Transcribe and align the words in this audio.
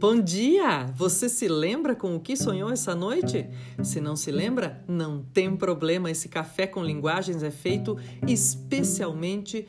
Bom 0.00 0.20
dia! 0.20 0.86
Você 0.94 1.28
se 1.28 1.48
lembra 1.48 1.92
com 1.92 2.14
o 2.14 2.20
que 2.20 2.36
sonhou 2.36 2.70
essa 2.70 2.94
noite? 2.94 3.48
Se 3.82 4.00
não 4.00 4.14
se 4.14 4.30
lembra, 4.30 4.80
não 4.86 5.24
tem 5.34 5.56
problema. 5.56 6.08
Esse 6.08 6.28
café 6.28 6.68
com 6.68 6.84
linguagens 6.84 7.42
é 7.42 7.50
feito 7.50 7.98
especialmente 8.24 9.66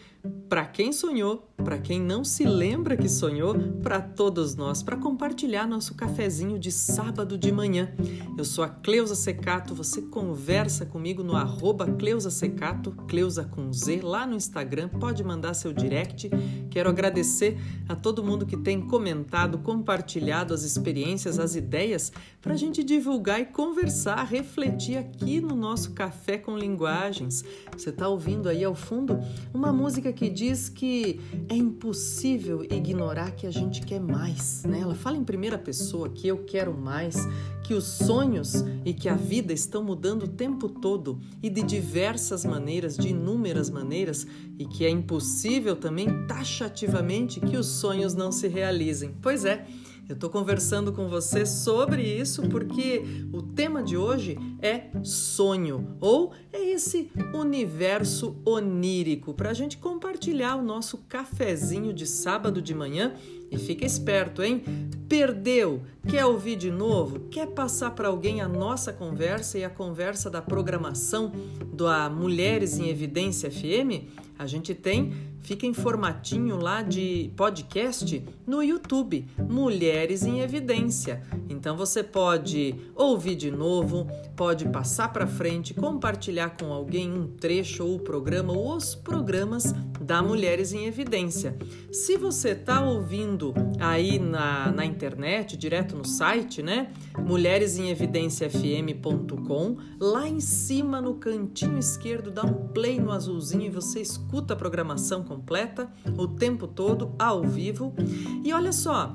para 0.50 0.66
quem 0.66 0.92
sonhou, 0.92 1.48
para 1.58 1.78
quem 1.78 2.02
não 2.02 2.24
se 2.24 2.44
lembra 2.44 2.98
que 2.98 3.08
sonhou, 3.08 3.54
para 3.84 4.02
todos 4.02 4.56
nós, 4.56 4.82
para 4.82 4.98
compartilhar 4.98 5.68
nosso 5.68 5.94
cafezinho 5.94 6.58
de 6.58 6.72
sábado 6.72 7.38
de 7.38 7.52
manhã. 7.52 7.94
Eu 8.38 8.44
sou 8.44 8.64
a 8.64 8.70
Cleusa 8.70 9.14
Secato, 9.14 9.76
você 9.76 10.02
conversa 10.02 10.86
comigo 10.86 11.24
no 11.24 11.36
arroba 11.36 11.86
Cleusa 11.86 12.32
Secato, 12.32 12.92
Cleusa 13.08 13.44
com 13.44 13.72
Z, 13.72 14.02
lá 14.02 14.26
no 14.26 14.36
Instagram, 14.36 14.90
pode 14.90 15.24
mandar 15.24 15.54
seu 15.54 15.72
direct. 15.72 16.30
Quero 16.72 16.90
agradecer 16.90 17.58
a 17.88 17.96
todo 17.96 18.24
mundo 18.24 18.46
que 18.46 18.58
tem 18.58 18.82
comentado, 18.82 19.60
compartilhado 19.60 20.54
as 20.54 20.64
experiências, 20.64 21.38
as 21.38 21.56
ideias, 21.56 22.12
para 22.42 22.54
a 22.54 22.58
gente 22.58 22.84
divulgar 22.84 23.40
e 23.40 23.46
conversar, 23.46 24.24
refletir 24.24 24.98
aqui 24.98 25.40
no 25.40 25.56
nosso 25.56 25.92
Café 25.92 26.38
com 26.38 26.58
Linguagens. 26.58 27.44
Você 27.78 27.90
está 27.90 28.08
ouvindo 28.08 28.50
aí 28.50 28.64
ao 28.64 28.74
fundo 28.74 29.20
uma 29.54 29.72
música 29.72 30.10
música 30.10 30.14
que 30.20 30.30
diz 30.30 30.68
que 30.68 31.18
é 31.48 31.56
impossível 31.56 32.62
ignorar 32.62 33.32
que 33.32 33.48
a 33.48 33.52
gente 33.52 33.82
quer 33.84 34.02
mais, 34.02 34.66
né? 34.66 34.82
Ela 34.82 34.94
fala 34.94 35.16
em 35.16 35.24
primeira 35.24 35.58
pessoa 35.58 36.10
que 36.10 36.28
eu 36.28 36.40
quero 36.44 36.78
mais, 36.78 37.16
que 37.64 37.74
os 37.74 37.86
sonhos 37.86 38.66
e 38.84 38.94
que 38.94 39.08
a 39.08 39.16
vida 39.16 39.54
estão 39.54 39.82
mudando 39.82 40.24
o 40.24 40.28
tempo 40.28 40.68
todo 40.68 41.22
e 41.42 41.50
de 41.50 41.64
diversas 41.64 42.44
maneiras, 42.44 42.98
de 42.98 43.08
inúmeras 43.08 43.70
maneiras, 43.70 44.28
e 44.58 44.66
que 44.66 44.84
é 44.84 44.90
impossível 44.90 45.78
também 45.78 46.28
taxativamente 46.28 47.40
que 47.40 47.56
os 47.56 47.68
sonhos 47.68 48.14
não 48.14 48.30
se 48.30 48.50
realizem. 48.50 49.16
Pois 49.22 49.46
é, 49.46 49.66
eu 50.10 50.16
estou 50.16 50.28
conversando 50.28 50.92
com 50.92 51.08
você 51.08 51.46
sobre 51.46 52.02
isso 52.02 52.42
porque 52.50 53.04
o 53.32 53.44
tema 53.44 53.84
de 53.84 53.96
hoje 53.96 54.36
é 54.60 54.86
sonho, 55.04 55.96
ou 56.02 56.34
é 56.52 56.72
esse 56.72 57.12
universo 57.32 58.36
onírico, 58.44 59.36
para 59.36 59.52
a 59.52 59.54
gente 59.54 59.78
compartilhar 59.78 60.56
o 60.56 60.64
nosso 60.64 60.98
cafezinho 61.08 61.94
de 61.94 62.08
sábado 62.08 62.60
de 62.60 62.74
manhã. 62.74 63.14
E 63.52 63.58
fica 63.58 63.86
esperto, 63.86 64.44
hein? 64.44 64.64
Perdeu? 65.08 65.82
Quer 66.08 66.26
ouvir 66.26 66.56
de 66.56 66.70
novo? 66.70 67.22
Quer 67.32 67.48
passar 67.48 67.92
para 67.92 68.08
alguém 68.08 68.42
a 68.42 68.48
nossa 68.48 68.94
conversa 68.94 69.58
e 69.58 69.64
a 69.64 69.70
conversa 69.70 70.30
da 70.30 70.40
programação 70.40 71.32
da 71.74 72.10
Mulheres 72.10 72.78
em 72.78 72.90
Evidência 72.90 73.50
FM? 73.50 74.06
A 74.40 74.46
gente 74.46 74.74
tem 74.74 75.12
fica 75.42 75.66
em 75.66 75.74
formatinho 75.74 76.56
lá 76.56 76.82
de 76.82 77.30
podcast 77.36 78.24
no 78.48 78.64
YouTube, 78.64 79.26
Mulheres 79.38 80.24
em 80.24 80.40
Evidência. 80.40 81.22
Então 81.50 81.76
você 81.76 82.02
pode 82.02 82.74
ouvir 82.96 83.36
de 83.36 83.52
novo, 83.52 84.08
pode 84.40 84.68
passar 84.70 85.12
para 85.12 85.28
frente, 85.28 85.74
compartilhar 85.74 86.52
com 86.52 86.72
alguém 86.72 87.12
um 87.12 87.28
trecho 87.28 87.86
ou 87.86 87.96
o 87.96 88.00
programa 88.00 88.54
ou 88.54 88.74
os 88.74 88.96
programas 88.96 89.76
da 90.00 90.24
Mulheres 90.24 90.72
em 90.72 90.86
Evidência. 90.86 91.58
Se 91.92 92.16
você 92.16 92.52
está 92.52 92.80
ouvindo 92.80 93.54
aí 93.82 94.18
na, 94.18 94.72
na 94.72 94.86
internet, 94.86 95.58
direto 95.58 95.94
no 95.94 96.06
site, 96.06 96.64
né? 96.64 96.94
mulheresemevidenciafm.com, 97.18 99.78
lá 100.00 100.26
em 100.26 100.40
cima 100.40 101.02
no 101.02 101.16
cantinho 101.16 101.78
esquerdo 101.78 102.32
dá 102.32 102.46
um 102.46 102.70
play 102.70 102.98
no 102.98 103.12
azulzinho 103.12 103.66
e 103.66 103.70
você 103.70 104.00
escuta 104.00 104.54
a 104.54 104.58
programação 104.58 105.22
completa 105.22 105.92
o 106.18 106.30
tempo 106.30 106.66
todo 106.66 107.14
ao 107.20 107.44
vivo. 107.44 107.94
E 108.42 108.54
olha 108.54 108.72
só, 108.72 109.14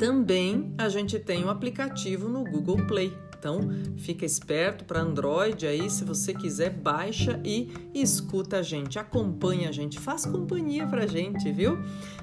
também 0.00 0.74
a 0.76 0.88
gente 0.88 1.16
tem 1.20 1.44
um 1.44 1.48
aplicativo 1.48 2.28
no 2.28 2.42
Google 2.42 2.84
Play. 2.88 3.16
Então, 3.42 3.58
fica 3.96 4.24
esperto 4.24 4.84
para 4.84 5.00
Android 5.00 5.66
aí, 5.66 5.90
se 5.90 6.04
você 6.04 6.32
quiser, 6.32 6.70
baixa 6.70 7.40
e 7.44 7.72
escuta 7.92 8.58
a 8.58 8.62
gente, 8.62 9.00
acompanha 9.00 9.68
a 9.68 9.72
gente, 9.72 9.98
faz 9.98 10.24
companhia 10.24 10.86
para 10.86 11.02
a 11.02 11.06
gente, 11.08 11.50
viu? 11.50 11.76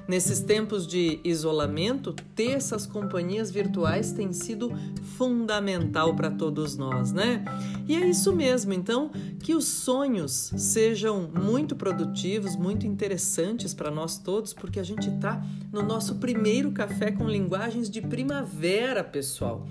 Nesses 0.08 0.40
tempos 0.40 0.86
de 0.86 1.20
isolamento, 1.22 2.14
ter 2.34 2.52
essas 2.52 2.86
companhias 2.86 3.50
virtuais 3.50 4.12
tem 4.12 4.32
sido 4.32 4.72
fundamental 5.18 6.16
para 6.16 6.30
todos 6.30 6.78
nós, 6.78 7.12
né? 7.12 7.44
E 7.86 7.94
é 7.96 8.08
isso 8.08 8.32
mesmo, 8.34 8.72
então, 8.72 9.10
que 9.40 9.54
os 9.54 9.66
sonhos 9.66 10.54
sejam 10.56 11.28
muito 11.28 11.76
produtivos, 11.76 12.56
muito 12.56 12.86
interessantes 12.86 13.74
para 13.74 13.90
nós 13.90 14.16
todos, 14.16 14.54
porque 14.54 14.80
a 14.80 14.84
gente 14.84 15.10
está 15.10 15.44
no 15.70 15.82
nosso 15.82 16.14
primeiro 16.14 16.72
café 16.72 17.12
com 17.12 17.28
linguagens 17.28 17.90
de 17.90 18.00
primavera, 18.00 19.04
pessoal. 19.04 19.66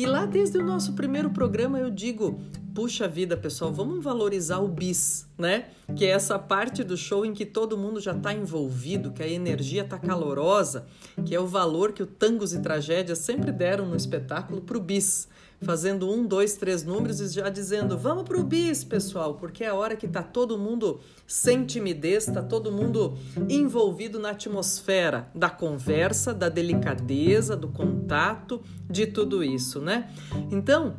E 0.00 0.06
lá 0.06 0.24
desde 0.24 0.56
o 0.56 0.64
nosso 0.64 0.94
primeiro 0.94 1.28
programa 1.28 1.78
eu 1.78 1.90
digo, 1.90 2.40
puxa 2.74 3.06
vida, 3.06 3.36
pessoal, 3.36 3.70
vamos 3.70 4.02
valorizar 4.02 4.58
o 4.58 4.66
bis, 4.66 5.28
né? 5.36 5.66
Que 5.94 6.06
é 6.06 6.08
essa 6.08 6.38
parte 6.38 6.82
do 6.82 6.96
show 6.96 7.26
em 7.26 7.34
que 7.34 7.44
todo 7.44 7.76
mundo 7.76 8.00
já 8.00 8.12
está 8.12 8.32
envolvido, 8.32 9.12
que 9.12 9.22
a 9.22 9.28
energia 9.28 9.82
está 9.82 9.98
calorosa, 9.98 10.86
que 11.22 11.34
é 11.34 11.38
o 11.38 11.46
valor 11.46 11.92
que 11.92 12.02
o 12.02 12.06
Tangos 12.06 12.54
e 12.54 12.62
Tragédias 12.62 13.18
sempre 13.18 13.52
deram 13.52 13.84
no 13.84 13.94
espetáculo 13.94 14.62
para 14.62 14.78
o 14.78 14.80
bis 14.80 15.28
fazendo 15.62 16.10
um, 16.10 16.26
dois, 16.26 16.54
três 16.56 16.84
números 16.84 17.20
e 17.20 17.28
já 17.28 17.48
dizendo: 17.48 17.96
vamos 17.96 18.24
pro 18.24 18.42
bis, 18.42 18.84
pessoal, 18.84 19.34
porque 19.34 19.64
é 19.64 19.68
a 19.68 19.74
hora 19.74 19.96
que 19.96 20.08
tá 20.08 20.22
todo 20.22 20.58
mundo 20.58 21.00
sem 21.26 21.64
timidez, 21.64 22.26
tá 22.26 22.42
todo 22.42 22.72
mundo 22.72 23.16
envolvido 23.48 24.18
na 24.18 24.30
atmosfera 24.30 25.28
da 25.34 25.50
conversa, 25.50 26.32
da 26.34 26.48
delicadeza, 26.48 27.56
do 27.56 27.68
contato, 27.68 28.60
de 28.88 29.06
tudo 29.06 29.44
isso, 29.44 29.80
né? 29.80 30.10
Então, 30.50 30.96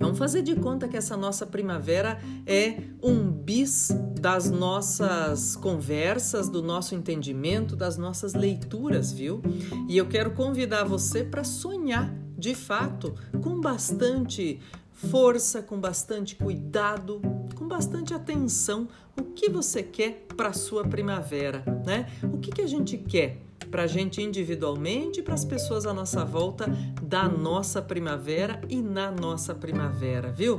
Vamos 0.00 0.16
fazer 0.16 0.40
de 0.40 0.56
conta 0.56 0.88
que 0.88 0.96
essa 0.96 1.14
nossa 1.14 1.44
primavera 1.44 2.18
é 2.46 2.84
um 3.02 3.30
bis 3.30 3.90
das 4.18 4.50
nossas 4.50 5.54
conversas, 5.56 6.48
do 6.48 6.62
nosso 6.62 6.94
entendimento, 6.94 7.76
das 7.76 7.98
nossas 7.98 8.32
leituras, 8.32 9.12
viu? 9.12 9.42
E 9.86 9.98
eu 9.98 10.08
quero 10.08 10.30
convidar 10.30 10.84
você 10.84 11.22
para 11.22 11.44
sonhar 11.44 12.10
de 12.40 12.54
fato, 12.54 13.14
com 13.42 13.60
bastante 13.60 14.58
força, 14.92 15.62
com 15.62 15.78
bastante 15.78 16.34
cuidado, 16.34 17.20
com 17.54 17.68
bastante 17.68 18.14
atenção, 18.14 18.88
o 19.18 19.22
que 19.22 19.48
você 19.48 19.82
quer 19.82 20.26
para 20.36 20.48
a 20.48 20.52
sua 20.54 20.84
primavera, 20.84 21.62
né? 21.84 22.06
O 22.24 22.38
que, 22.38 22.50
que 22.50 22.62
a 22.62 22.66
gente 22.66 22.96
quer 22.96 23.42
para 23.70 23.82
a 23.84 23.86
gente 23.86 24.20
individualmente 24.20 25.20
e 25.20 25.22
para 25.22 25.34
as 25.34 25.44
pessoas 25.44 25.86
à 25.86 25.94
nossa 25.94 26.24
volta 26.24 26.66
da 27.02 27.28
nossa 27.28 27.80
primavera 27.80 28.60
e 28.68 28.82
na 28.82 29.10
nossa 29.10 29.54
primavera, 29.54 30.32
viu? 30.32 30.56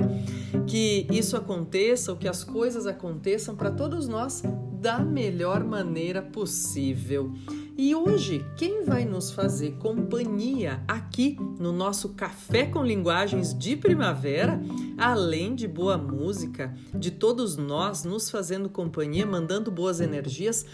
Que 0.66 1.06
isso 1.10 1.36
aconteça, 1.36 2.12
ou 2.12 2.16
que 2.16 2.28
as 2.28 2.42
coisas 2.42 2.86
aconteçam 2.86 3.54
para 3.54 3.70
todos 3.70 4.08
nós 4.08 4.42
da 4.80 4.98
melhor 5.00 5.62
maneira 5.62 6.22
possível. 6.22 7.32
E 7.76 7.94
hoje, 7.94 8.44
quem 8.54 8.84
vai 8.84 9.06
nos 9.06 9.32
fazer 9.32 9.72
companhia 9.78 10.82
aqui 10.86 11.38
no 11.58 11.72
nosso 11.72 12.10
Café 12.10 12.66
com 12.66 12.84
Linguagens 12.84 13.56
de 13.56 13.76
Primavera, 13.76 14.60
além 14.98 15.54
de 15.54 15.66
boa 15.66 15.96
música, 15.96 16.74
de 16.94 17.10
todos 17.10 17.56
nós 17.56 18.04
nos 18.04 18.28
fazendo 18.28 18.68
companhia, 18.68 19.24
mandando 19.24 19.70
boas 19.70 20.00
energias, 20.00 20.66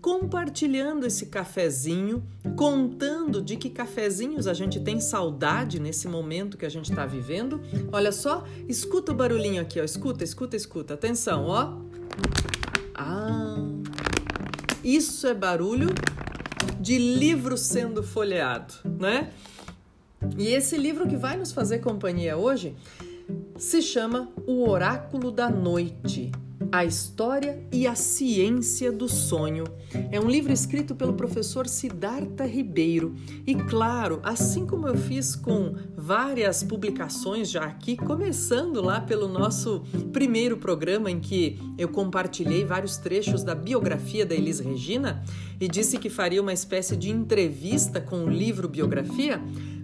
compartilhando 0.00 1.04
esse 1.04 1.26
cafezinho, 1.26 2.22
contando 2.56 3.42
de 3.42 3.56
que 3.56 3.68
cafezinhos 3.68 4.46
a 4.46 4.54
gente 4.54 4.80
tem 4.80 4.98
saudade 4.98 5.78
nesse 5.78 6.08
momento 6.08 6.56
que 6.56 6.64
a 6.64 6.70
gente 6.70 6.90
está 6.90 7.04
vivendo. 7.04 7.60
Olha 7.92 8.12
só, 8.12 8.44
escuta 8.66 9.12
o 9.12 9.14
barulhinho 9.14 9.60
aqui, 9.60 9.78
ó. 9.78 9.84
Escuta, 9.84 10.24
escuta, 10.24 10.56
escuta. 10.56 10.94
Atenção, 10.94 11.46
ó. 11.48 11.78
Ah, 12.94 13.58
isso 14.82 15.26
é 15.26 15.34
barulho 15.34 15.88
de 16.86 16.98
livro 16.98 17.58
sendo 17.58 18.00
folheado, 18.00 18.74
né? 18.84 19.32
E 20.38 20.46
esse 20.46 20.76
livro 20.76 21.08
que 21.08 21.16
vai 21.16 21.36
nos 21.36 21.50
fazer 21.50 21.80
companhia 21.80 22.36
hoje 22.36 22.76
se 23.58 23.82
chama 23.82 24.28
O 24.46 24.70
Oráculo 24.70 25.32
da 25.32 25.50
Noite 25.50 26.30
a 26.70 26.84
História 26.84 27.62
e 27.72 27.86
a 27.86 27.94
Ciência 27.94 28.90
do 28.90 29.08
Sonho. 29.08 29.64
É 30.10 30.20
um 30.20 30.28
livro 30.28 30.52
escrito 30.52 30.94
pelo 30.94 31.14
professor 31.14 31.66
Siddhartha 31.66 32.44
Ribeiro. 32.44 33.14
E 33.46 33.54
claro, 33.54 34.20
assim 34.22 34.66
como 34.66 34.86
eu 34.86 34.96
fiz 34.96 35.34
com 35.34 35.74
várias 35.96 36.62
publicações 36.62 37.50
já 37.50 37.64
aqui, 37.64 37.96
começando 37.96 38.82
lá 38.82 39.00
pelo 39.00 39.28
nosso 39.28 39.82
primeiro 40.12 40.56
programa 40.56 41.10
em 41.10 41.20
que 41.20 41.58
eu 41.78 41.88
compartilhei 41.88 42.64
vários 42.64 42.96
trechos 42.96 43.42
da 43.42 43.54
biografia 43.54 44.26
da 44.26 44.34
Elis 44.34 44.60
Regina 44.60 45.24
e 45.60 45.68
disse 45.68 45.98
que 45.98 46.10
faria 46.10 46.42
uma 46.42 46.52
espécie 46.52 46.96
de 46.96 47.10
entrevista 47.10 48.00
com 48.00 48.24
o 48.24 48.28
livro 48.28 48.68
biografia, 48.68 49.40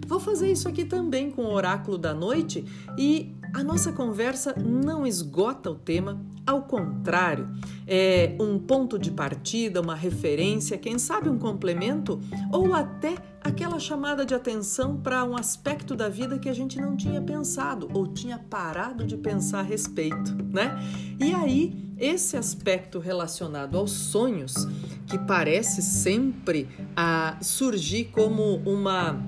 Vou 0.07 0.19
fazer 0.19 0.51
isso 0.51 0.67
aqui 0.67 0.85
também 0.85 1.31
com 1.31 1.43
o 1.43 1.53
oráculo 1.53 1.97
da 1.97 2.13
noite 2.13 2.65
e 2.97 3.33
a 3.53 3.63
nossa 3.63 3.91
conversa 3.91 4.55
não 4.57 5.05
esgota 5.05 5.69
o 5.69 5.75
tema, 5.75 6.19
ao 6.45 6.63
contrário, 6.63 7.47
é 7.87 8.35
um 8.39 8.57
ponto 8.59 8.97
de 8.99 9.11
partida, 9.11 9.79
uma 9.79 9.95
referência, 9.95 10.77
quem 10.77 10.97
sabe 10.97 11.29
um 11.29 11.37
complemento 11.37 12.19
ou 12.51 12.73
até 12.73 13.15
aquela 13.41 13.79
chamada 13.79 14.25
de 14.25 14.33
atenção 14.33 14.97
para 14.97 15.23
um 15.23 15.37
aspecto 15.37 15.95
da 15.95 16.09
vida 16.09 16.39
que 16.39 16.49
a 16.49 16.53
gente 16.53 16.81
não 16.81 16.97
tinha 16.97 17.21
pensado 17.21 17.89
ou 17.93 18.07
tinha 18.07 18.37
parado 18.37 19.05
de 19.05 19.15
pensar 19.15 19.59
a 19.59 19.63
respeito, 19.63 20.35
né? 20.51 20.75
E 21.19 21.33
aí, 21.33 21.93
esse 21.97 22.35
aspecto 22.35 22.99
relacionado 22.99 23.77
aos 23.77 23.91
sonhos, 23.91 24.67
que 25.05 25.17
parece 25.17 25.81
sempre 25.81 26.67
a 26.95 27.37
surgir 27.41 28.05
como 28.05 28.55
uma 28.65 29.21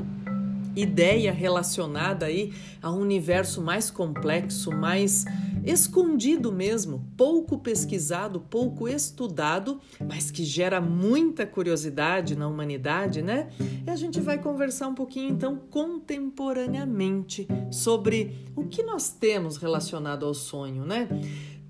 ideia 0.75 1.31
relacionada 1.31 2.25
aí 2.25 2.53
a 2.81 2.91
um 2.91 2.99
universo 2.99 3.61
mais 3.61 3.89
complexo, 3.89 4.71
mais 4.71 5.25
escondido 5.65 6.51
mesmo, 6.51 7.03
pouco 7.17 7.57
pesquisado, 7.57 8.39
pouco 8.39 8.87
estudado, 8.87 9.81
mas 10.07 10.29
que 10.29 10.43
gera 10.43 10.79
muita 10.79 11.45
curiosidade 11.45 12.35
na 12.35 12.47
humanidade, 12.47 13.21
né? 13.21 13.49
E 13.85 13.89
a 13.89 13.95
gente 13.95 14.19
vai 14.19 14.37
conversar 14.37 14.87
um 14.87 14.93
pouquinho 14.93 15.31
então 15.31 15.57
contemporaneamente 15.71 17.47
sobre 17.71 18.45
o 18.55 18.65
que 18.65 18.83
nós 18.83 19.09
temos 19.09 19.57
relacionado 19.57 20.25
ao 20.25 20.33
sonho, 20.33 20.85
né? 20.85 21.07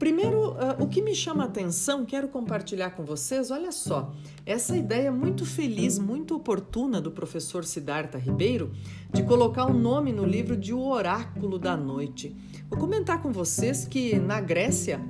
Primeiro, 0.06 0.52
uh, 0.52 0.84
o 0.84 0.88
que 0.88 1.02
me 1.02 1.16
chama 1.16 1.46
a 1.46 1.48
atenção, 1.48 2.06
quero 2.06 2.28
compartilhar 2.28 2.92
com 2.92 3.04
vocês, 3.04 3.50
olha 3.50 3.72
só, 3.72 4.14
essa 4.46 4.78
ideia 4.78 5.12
muito 5.12 5.44
feliz, 5.48 5.98
muito 5.98 6.36
oportuna 6.36 7.02
do 7.02 7.10
professor 7.10 7.66
Siddhartha 7.66 8.20
Ribeiro 8.20 8.72
de 9.12 9.24
colocar 9.24 9.66
o 9.66 9.72
um 9.72 9.80
nome 9.80 10.14
no 10.14 10.24
livro 10.24 10.56
de 10.56 10.76
O 10.76 10.86
Oráculo 10.86 11.58
da 11.58 11.76
Noite. 11.76 12.36
Vou 12.70 12.78
comentar 12.78 13.20
com 13.20 13.32
vocês 13.32 13.88
que 13.88 14.20
na 14.20 14.40
Grécia, 14.40 15.02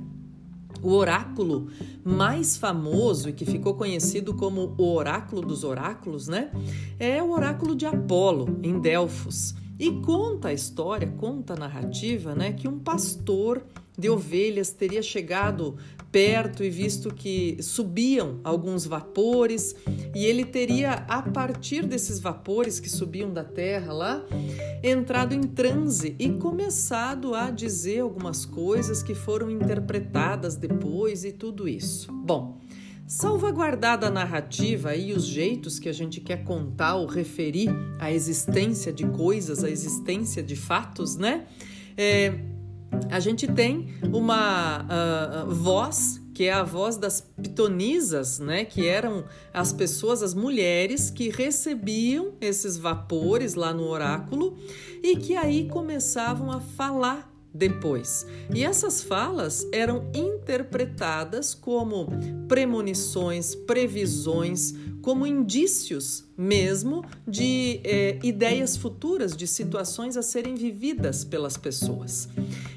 o 0.82 0.92
oráculo 0.92 1.68
mais 2.02 2.56
famoso 2.56 3.28
e 3.28 3.34
que 3.34 3.44
ficou 3.44 3.74
conhecido 3.74 4.32
como 4.32 4.74
o 4.78 4.94
Oráculo 4.94 5.42
dos 5.42 5.62
Oráculos, 5.62 6.26
né? 6.26 6.50
É 6.98 7.22
o 7.22 7.32
Oráculo 7.32 7.76
de 7.76 7.84
Apolo, 7.84 8.58
em 8.62 8.80
Delfos. 8.80 9.54
E 9.78 9.90
conta 10.00 10.48
a 10.48 10.52
história, 10.54 11.06
conta 11.18 11.52
a 11.52 11.56
narrativa, 11.56 12.34
né, 12.34 12.52
que 12.54 12.66
um 12.66 12.78
pastor 12.78 13.62
de 13.96 14.10
ovelhas 14.10 14.70
teria 14.70 15.02
chegado 15.02 15.76
perto 16.10 16.64
e 16.64 16.70
visto 16.70 17.12
que 17.12 17.58
subiam 17.60 18.40
alguns 18.42 18.86
vapores, 18.86 19.76
e 20.14 20.24
ele 20.24 20.44
teria, 20.44 21.04
a 21.08 21.20
partir 21.20 21.86
desses 21.86 22.20
vapores 22.20 22.80
que 22.80 22.88
subiam 22.88 23.30
da 23.32 23.44
terra 23.44 23.92
lá, 23.92 24.24
entrado 24.82 25.34
em 25.34 25.42
transe 25.42 26.14
e 26.18 26.30
começado 26.30 27.34
a 27.34 27.50
dizer 27.50 28.00
algumas 28.00 28.46
coisas 28.46 29.02
que 29.02 29.14
foram 29.14 29.50
interpretadas 29.50 30.56
depois 30.56 31.24
e 31.24 31.32
tudo 31.32 31.68
isso. 31.68 32.10
Bom, 32.12 32.60
salvaguardada 33.06 34.06
a 34.06 34.10
narrativa 34.10 34.96
e 34.96 35.12
os 35.12 35.26
jeitos 35.26 35.78
que 35.78 35.88
a 35.88 35.92
gente 35.92 36.20
quer 36.20 36.44
contar 36.44 36.96
ou 36.96 37.06
referir 37.06 37.68
a 37.98 38.10
existência 38.10 38.92
de 38.92 39.06
coisas, 39.06 39.62
a 39.62 39.70
existência 39.70 40.42
de 40.42 40.56
fatos, 40.56 41.16
né? 41.16 41.46
É, 41.96 42.55
a 43.10 43.20
gente 43.20 43.46
tem 43.46 43.88
uma 44.12 44.84
uh, 44.84 45.54
voz 45.54 46.20
que 46.36 46.44
é 46.44 46.52
a 46.52 46.62
voz 46.62 46.98
das 46.98 47.22
pitonisas, 47.22 48.38
né, 48.38 48.66
que 48.66 48.86
eram 48.86 49.24
as 49.54 49.72
pessoas, 49.72 50.22
as 50.22 50.34
mulheres 50.34 51.08
que 51.08 51.30
recebiam 51.30 52.34
esses 52.42 52.76
vapores 52.76 53.54
lá 53.54 53.72
no 53.72 53.84
oráculo 53.84 54.54
e 55.02 55.16
que 55.16 55.34
aí 55.34 55.66
começavam 55.66 56.52
a 56.52 56.60
falar 56.60 57.35
depois. 57.56 58.26
E 58.54 58.64
essas 58.64 59.02
falas 59.02 59.66
eram 59.72 60.10
interpretadas 60.14 61.54
como 61.54 62.08
premonições, 62.46 63.54
previsões, 63.54 64.74
como 65.02 65.26
indícios 65.26 66.24
mesmo 66.36 67.04
de 67.26 67.80
é, 67.84 68.18
ideias 68.22 68.76
futuras, 68.76 69.36
de 69.36 69.46
situações 69.46 70.16
a 70.16 70.22
serem 70.22 70.54
vividas 70.54 71.24
pelas 71.24 71.56
pessoas. 71.56 72.28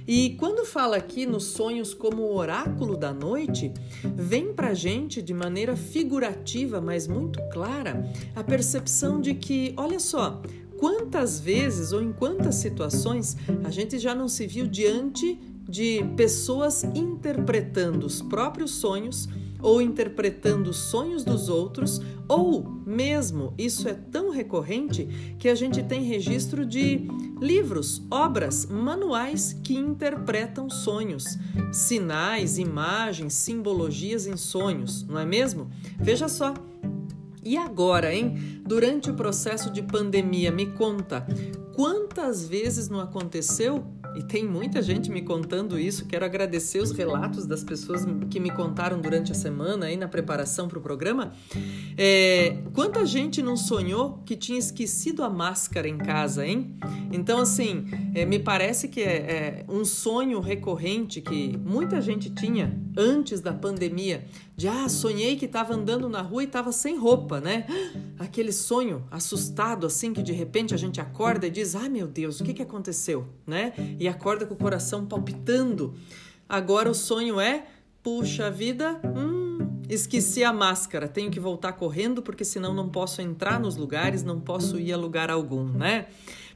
E 0.07 0.35
quando 0.39 0.65
fala 0.65 0.97
aqui 0.97 1.25
nos 1.25 1.45
sonhos 1.45 1.93
como 1.93 2.21
o 2.21 2.35
oráculo 2.35 2.95
da 2.95 3.13
noite, 3.13 3.71
vem 4.15 4.53
para 4.53 4.73
gente 4.73 5.21
de 5.21 5.33
maneira 5.33 5.75
figurativa, 5.75 6.79
mas 6.79 7.07
muito 7.07 7.39
clara, 7.49 8.07
a 8.35 8.43
percepção 8.43 9.19
de 9.19 9.33
que, 9.33 9.73
olha 9.75 9.99
só, 9.99 10.41
quantas 10.79 11.39
vezes 11.39 11.91
ou 11.91 12.01
em 12.01 12.13
quantas 12.13 12.55
situações 12.55 13.35
a 13.63 13.69
gente 13.69 13.99
já 13.99 14.15
não 14.15 14.29
se 14.29 14.47
viu 14.47 14.65
diante 14.65 15.37
de 15.67 16.03
pessoas 16.15 16.83
interpretando 16.83 18.05
os 18.05 18.21
próprios 18.21 18.71
sonhos 18.71 19.27
ou 19.61 19.81
interpretando 19.81 20.69
os 20.69 20.77
sonhos 20.77 21.23
dos 21.25 21.49
outros, 21.49 22.01
ou 22.29 22.63
mesmo 22.85 23.53
isso 23.57 23.89
é 23.89 23.93
tão 23.93 24.31
recorrente 24.31 25.35
que 25.37 25.49
a 25.49 25.55
gente 25.55 25.83
tem 25.83 26.03
registro 26.03 26.65
de 26.65 27.07
livros, 27.41 28.01
obras, 28.09 28.65
manuais 28.65 29.53
que 29.61 29.75
interpretam 29.75 30.69
sonhos, 30.69 31.37
sinais, 31.73 32.57
imagens, 32.57 33.33
simbologias 33.33 34.25
em 34.25 34.37
sonhos, 34.37 35.03
não 35.03 35.19
é 35.19 35.25
mesmo? 35.25 35.69
Veja 35.99 36.29
só, 36.29 36.53
e 37.43 37.57
agora, 37.57 38.13
hein? 38.13 38.61
Durante 38.65 39.09
o 39.09 39.13
processo 39.13 39.71
de 39.71 39.81
pandemia, 39.81 40.51
me 40.51 40.67
conta 40.67 41.25
quantas 41.73 42.47
vezes 42.47 42.89
não 42.89 42.99
aconteceu? 42.99 43.85
E 44.19 44.23
tem 44.23 44.45
muita 44.45 44.81
gente 44.81 45.09
me 45.09 45.21
contando 45.21 45.79
isso. 45.79 46.05
Quero 46.05 46.25
agradecer 46.25 46.79
os 46.79 46.91
relatos 46.91 47.45
das 47.45 47.63
pessoas 47.63 48.05
que 48.29 48.37
me 48.37 48.51
contaram 48.51 48.99
durante 48.99 49.31
a 49.31 49.35
semana 49.35 49.85
aí 49.85 49.95
na 49.95 50.09
preparação 50.09 50.67
para 50.67 50.77
o 50.77 50.81
programa. 50.81 51.31
É, 51.97 52.57
quanta 52.73 53.05
gente 53.05 53.41
não 53.41 53.55
sonhou 53.55 54.21
que 54.25 54.35
tinha 54.35 54.59
esquecido 54.59 55.23
a 55.23 55.29
máscara 55.29 55.87
em 55.87 55.97
casa, 55.97 56.45
hein? 56.45 56.75
Então, 57.13 57.39
assim, 57.39 57.85
é, 58.13 58.25
me 58.25 58.39
parece 58.39 58.89
que 58.89 58.99
é, 58.99 59.05
é 59.05 59.65
um 59.69 59.85
sonho 59.85 60.41
recorrente 60.41 61.21
que 61.21 61.57
muita 61.57 62.01
gente 62.01 62.29
tinha 62.29 62.77
antes 62.97 63.39
da 63.39 63.53
pandemia 63.53 64.25
de 64.59 64.67
ah, 64.67 64.89
sonhei 64.89 65.37
que 65.37 65.45
estava 65.45 65.73
andando 65.73 66.09
na 66.09 66.21
rua 66.21 66.43
e 66.43 66.45
estava 66.45 66.73
sem 66.73 66.97
roupa, 66.97 67.39
né? 67.39 67.65
Aquele 68.19 68.51
sonho 68.51 69.05
assustado 69.09 69.87
assim 69.87 70.11
que 70.11 70.21
de 70.21 70.33
repente 70.33 70.73
a 70.73 70.77
gente 70.77 70.99
acorda 70.99 71.47
e 71.47 71.49
diz: 71.49 71.75
"Ai, 71.75 71.87
meu 71.87 72.05
Deus, 72.05 72.41
o 72.41 72.43
que 72.43 72.53
que 72.53 72.61
aconteceu?", 72.61 73.25
né? 73.47 73.71
E 73.97 74.05
acorda 74.09 74.45
com 74.45 74.53
o 74.53 74.57
coração 74.57 75.05
palpitando. 75.05 75.93
Agora 76.47 76.89
o 76.89 76.95
sonho 76.95 77.39
é: 77.39 77.65
"Puxa 78.03 78.51
vida, 78.51 78.99
hum, 79.03 79.81
esqueci 79.87 80.43
a 80.43 80.51
máscara, 80.51 81.07
tenho 81.07 81.31
que 81.31 81.39
voltar 81.39 81.73
correndo 81.73 82.21
porque 82.21 82.43
senão 82.43 82.73
não 82.73 82.89
posso 82.89 83.21
entrar 83.21 83.59
nos 83.59 83.75
lugares, 83.77 84.23
não 84.23 84.39
posso 84.39 84.79
ir 84.79 84.91
a 84.91 84.97
lugar 84.97 85.29
algum", 85.29 85.63
né? 85.63 86.07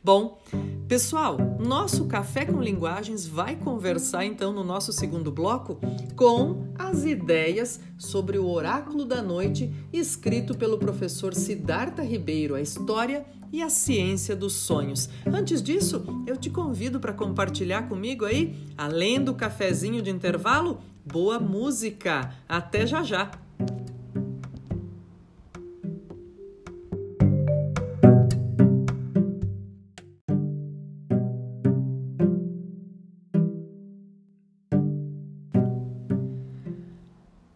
Bom, 0.03 0.37
pessoal, 0.85 1.37
nosso 1.65 2.07
Café 2.07 2.43
com 2.43 2.61
Linguagens 2.61 3.25
vai 3.25 3.55
conversar 3.55 4.25
então 4.25 4.51
no 4.51 4.61
nosso 4.61 4.91
segundo 4.91 5.31
bloco 5.31 5.79
com 6.13 6.73
as 6.77 7.05
ideias 7.05 7.79
sobre 7.97 8.37
o 8.37 8.45
Oráculo 8.45 9.05
da 9.05 9.21
Noite, 9.21 9.73
escrito 9.93 10.57
pelo 10.57 10.77
professor 10.77 11.33
Siddhartha 11.33 12.03
Ribeiro, 12.03 12.53
a 12.53 12.59
história 12.59 13.25
e 13.53 13.61
a 13.61 13.69
ciência 13.69 14.35
dos 14.35 14.53
sonhos. 14.53 15.07
Antes 15.31 15.61
disso, 15.61 16.03
eu 16.25 16.35
te 16.35 16.49
convido 16.49 16.99
para 16.99 17.13
compartilhar 17.13 17.87
comigo 17.87 18.25
aí, 18.25 18.55
além 18.75 19.23
do 19.23 19.35
cafezinho 19.35 20.01
de 20.01 20.09
intervalo, 20.09 20.81
boa 21.05 21.39
música. 21.39 22.33
Até 22.49 22.87
já 22.87 23.03
já. 23.03 23.29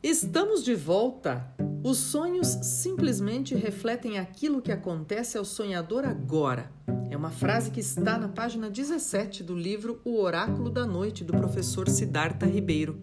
Estamos 0.04 0.64
de 0.64 0.76
volta. 0.76 1.67
Os 1.84 1.98
sonhos 1.98 2.48
simplesmente 2.48 3.56
refletem 3.56 4.18
aquilo 4.18 4.62
que 4.62 4.72
acontece 4.72 5.38
ao 5.38 5.46
sonhador 5.46 6.06
agora. 6.06 6.72
É 7.10 7.16
uma 7.16 7.32
frase 7.32 7.72
que 7.72 7.80
está 7.80 8.18
na 8.18 8.28
página 8.28 8.70
17 8.70 9.44
do 9.44 9.56
livro 9.56 10.02
O 10.04 10.20
Oráculo 10.20 10.70
da 10.70 10.86
Noite, 10.86 11.24
do 11.24 11.34
professor 11.34 11.88
Siddhartha 11.88 12.46
Ribeiro. 12.46 13.00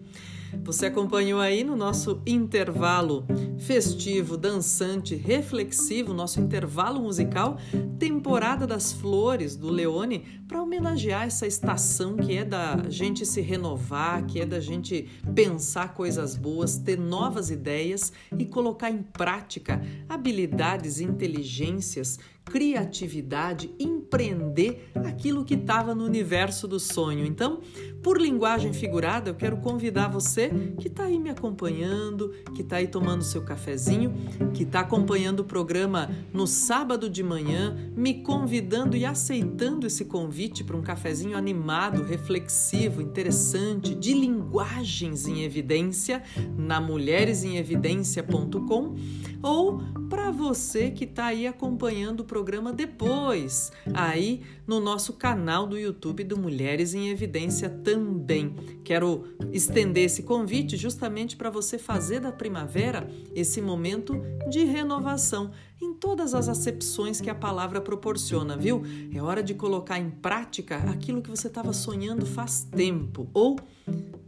Você 0.63 0.87
acompanhou 0.87 1.39
aí 1.39 1.63
no 1.63 1.75
nosso 1.75 2.21
intervalo 2.25 3.25
festivo, 3.57 4.37
dançante, 4.37 5.15
reflexivo, 5.15 6.13
nosso 6.13 6.39
intervalo 6.39 7.01
musical, 7.01 7.57
Temporada 7.97 8.67
das 8.67 8.91
Flores 8.91 9.55
do 9.55 9.69
Leone, 9.69 10.43
para 10.47 10.61
homenagear 10.61 11.23
essa 11.23 11.47
estação 11.47 12.15
que 12.15 12.37
é 12.37 12.43
da 12.43 12.89
gente 12.89 13.25
se 13.25 13.41
renovar, 13.41 14.25
que 14.25 14.39
é 14.39 14.45
da 14.45 14.59
gente 14.59 15.07
pensar 15.33 15.93
coisas 15.93 16.35
boas, 16.35 16.77
ter 16.77 16.99
novas 16.99 17.49
ideias 17.49 18.11
e 18.37 18.45
colocar 18.45 18.91
em 18.91 19.01
prática 19.01 19.81
habilidades, 20.09 20.99
inteligências 20.99 22.19
criatividade, 22.45 23.73
empreender 23.79 24.91
aquilo 25.03 25.43
que 25.43 25.55
estava 25.55 25.95
no 25.95 26.05
universo 26.05 26.67
do 26.67 26.79
sonho. 26.79 27.25
Então, 27.25 27.59
por 28.03 28.21
linguagem 28.21 28.71
figurada, 28.71 29.31
eu 29.31 29.35
quero 29.35 29.57
convidar 29.57 30.07
você 30.07 30.51
que 30.79 30.87
está 30.87 31.05
aí 31.05 31.17
me 31.19 31.31
acompanhando, 31.31 32.31
que 32.53 32.61
está 32.61 32.75
aí 32.77 32.87
tomando 32.87 33.23
seu 33.23 33.41
cafezinho, 33.41 34.13
que 34.53 34.61
está 34.63 34.81
acompanhando 34.81 35.39
o 35.39 35.43
programa 35.43 36.11
no 36.31 36.45
sábado 36.45 37.09
de 37.09 37.23
manhã, 37.23 37.75
me 37.95 38.21
convidando 38.21 38.95
e 38.95 39.05
aceitando 39.05 39.87
esse 39.87 40.05
convite 40.05 40.63
para 40.63 40.77
um 40.77 40.83
cafezinho 40.83 41.35
animado, 41.35 42.03
reflexivo, 42.03 43.01
interessante, 43.01 43.95
de 43.95 44.13
linguagens 44.13 45.27
em 45.27 45.43
evidência, 45.43 46.21
na 46.55 46.79
mulheresemevidência.com 46.79 48.93
ou 49.41 49.81
para 50.09 50.31
você 50.31 50.91
que 50.91 51.05
está 51.05 51.25
aí 51.27 51.47
acompanhando 51.47 52.21
o 52.21 52.25
programa 52.25 52.71
depois, 52.71 53.71
aí 53.93 54.41
no 54.67 54.79
nosso 54.79 55.13
canal 55.13 55.67
do 55.67 55.77
YouTube 55.77 56.23
do 56.23 56.37
Mulheres 56.37 56.93
em 56.93 57.09
Evidência 57.09 57.69
também. 57.69 58.55
Quero 58.83 59.25
estender 59.51 60.05
esse 60.05 60.23
convite 60.23 60.77
justamente 60.77 61.35
para 61.35 61.49
você 61.49 61.77
fazer 61.77 62.19
da 62.19 62.31
primavera 62.31 63.09
esse 63.33 63.61
momento 63.61 64.21
de 64.49 64.63
renovação 64.63 65.51
em 65.81 65.93
todas 65.93 66.33
as 66.33 66.47
acepções 66.47 67.19
que 67.19 67.29
a 67.29 67.35
palavra 67.35 67.81
proporciona, 67.81 68.55
viu? 68.57 68.83
É 69.13 69.21
hora 69.21 69.43
de 69.43 69.53
colocar 69.53 69.99
em 69.99 70.09
prática 70.09 70.77
aquilo 70.89 71.21
que 71.21 71.29
você 71.29 71.47
estava 71.47 71.73
sonhando 71.73 72.25
faz 72.25 72.63
tempo 72.63 73.29
ou 73.33 73.57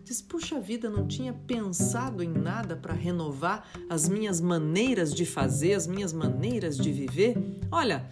Diz, 0.07 0.21
puxa 0.21 0.57
vida, 0.57 0.89
não 0.89 1.05
tinha 1.05 1.33
pensado 1.33 2.23
em 2.23 2.29
nada 2.29 2.77
para 2.77 2.93
renovar 2.93 3.67
as 3.89 4.07
minhas 4.07 4.39
maneiras 4.39 5.13
de 5.13 5.25
fazer, 5.25 5.73
as 5.73 5.85
minhas 5.85 6.13
maneiras 6.13 6.77
de 6.77 6.93
viver. 6.93 7.35
Olha, 7.69 8.07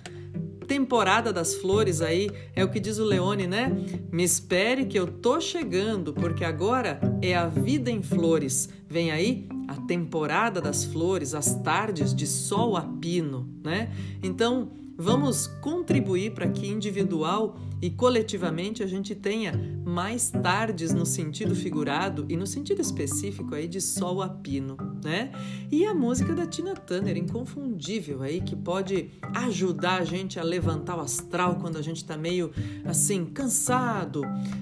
temporada 0.68 1.32
das 1.32 1.56
flores 1.56 2.02
aí, 2.02 2.30
é 2.54 2.66
o 2.66 2.70
que 2.70 2.82
diz 2.82 2.98
o 2.98 3.06
Leone, 3.06 3.48
né? 3.48 3.72
Me 4.12 4.26
espere 4.26 4.86
que 4.88 5.00
eu 5.00 5.08
tô 5.08 5.40
chegando, 5.40 6.12
porque 6.12 6.44
agora 6.44 7.00
é 7.22 7.34
a 7.34 7.48
vida 7.48 7.90
em 7.90 8.04
flores. 8.04 8.68
Vem 8.90 9.12
aí 9.12 9.48
a 9.66 9.76
temporada 9.88 10.60
das 10.60 10.84
flores, 10.84 11.34
as 11.34 11.56
tardes 11.62 12.14
de 12.14 12.28
sol 12.28 12.76
a 12.76 12.82
pino, 12.82 13.48
né? 13.64 13.90
Então, 14.22 14.70
Vamos 14.98 15.48
contribuir 15.62 16.34
para 16.34 16.48
que 16.48 16.68
individual 16.68 17.58
e 17.82 17.90
coletivamente 17.90 18.82
a 18.82 18.88
gente 18.88 19.14
tenha 19.14 19.52
mais 19.86 20.30
tardes 20.30 20.94
no 20.94 21.06
sentido 21.06 21.54
figurado 21.54 22.26
e 22.30 22.38
no 22.38 22.48
sentido 22.48 22.82
específico 22.82 23.54
aí 23.54 23.68
de 23.68 23.82
sol 23.82 24.22
a 24.22 24.30
pino, 24.30 24.78
né? 25.04 25.32
E 25.70 25.86
a 25.86 25.94
música 25.94 26.34
da 26.34 26.46
Tina 26.46 26.74
Turner, 26.74 27.18
inconfundível 27.18 28.22
aí, 28.22 28.40
que 28.40 28.56
pode 28.56 29.12
ajudar 29.34 30.02
a 30.02 30.06
gente 30.06 30.40
a 30.40 30.44
levantar 30.44 30.96
o 30.98 31.02
astral 31.02 31.56
quando 31.56 31.78
a 31.78 31.82
gente 31.82 31.98
está 31.98 32.18
meio 32.18 32.52
assim 32.86 33.26
cansado, 33.26 34.22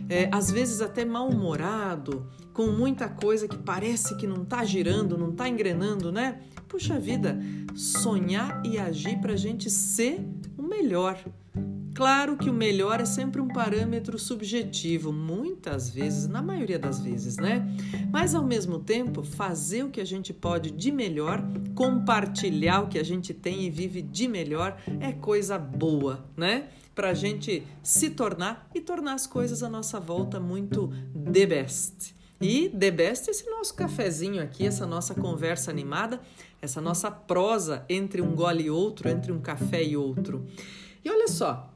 é, 0.09 0.29
às 0.31 0.49
vezes 0.49 0.81
até 0.81 1.05
mal-humorado, 1.05 2.25
com 2.51 2.67
muita 2.67 3.07
coisa 3.07 3.47
que 3.47 3.57
parece 3.57 4.15
que 4.17 4.25
não 4.25 4.41
está 4.41 4.65
girando, 4.65 5.17
não 5.17 5.29
está 5.29 5.47
engrenando, 5.47 6.11
né? 6.11 6.41
Puxa 6.73 6.99
vida, 6.99 7.39
sonhar 7.75 8.63
e 8.65 8.79
agir 8.79 9.19
para 9.19 9.33
a 9.33 9.37
gente 9.37 9.69
ser 9.69 10.25
o 10.57 10.63
melhor. 10.63 11.23
Claro 11.93 12.35
que 12.35 12.49
o 12.49 12.53
melhor 12.53 12.99
é 12.99 13.05
sempre 13.05 13.39
um 13.39 13.47
parâmetro 13.47 14.17
subjetivo, 14.17 15.13
muitas 15.13 15.91
vezes, 15.91 16.27
na 16.27 16.41
maioria 16.41 16.79
das 16.79 16.99
vezes, 16.99 17.37
né? 17.37 17.63
Mas 18.11 18.33
ao 18.33 18.43
mesmo 18.43 18.79
tempo, 18.79 19.21
fazer 19.21 19.83
o 19.83 19.91
que 19.91 20.01
a 20.01 20.05
gente 20.05 20.33
pode 20.33 20.71
de 20.71 20.91
melhor, 20.91 21.43
compartilhar 21.75 22.81
o 22.81 22.87
que 22.87 22.97
a 22.97 23.05
gente 23.05 23.35
tem 23.35 23.61
e 23.61 23.69
vive 23.69 24.01
de 24.01 24.27
melhor 24.27 24.75
é 24.99 25.11
coisa 25.11 25.59
boa, 25.59 26.25
né? 26.35 26.69
Para 26.95 27.11
a 27.11 27.13
gente 27.13 27.61
se 27.83 28.09
tornar 28.09 28.67
e 28.73 28.81
tornar 28.81 29.13
as 29.13 29.27
coisas 29.27 29.61
à 29.61 29.69
nossa 29.69 29.99
volta 29.99 30.39
muito 30.39 30.91
the 31.31 31.45
best. 31.45 32.15
E 32.41 32.67
the 32.67 32.91
best 32.91 33.29
esse 33.29 33.49
nosso 33.49 33.73
cafezinho 33.73 34.41
aqui, 34.41 34.65
essa 34.65 34.85
nossa 34.85 35.13
conversa 35.13 35.71
animada 35.71 36.19
essa 36.63 36.79
nossa 36.79 37.11
prosa 37.11 37.85
entre 37.89 38.21
um 38.21 38.33
gole 38.33 38.63
e 38.63 38.69
outro, 38.69 39.09
entre 39.09 39.33
um 39.33 39.41
café 39.41 39.83
e 39.83 39.97
outro. 39.97 40.45
E 41.03 41.09
olha 41.09 41.27
só, 41.27 41.69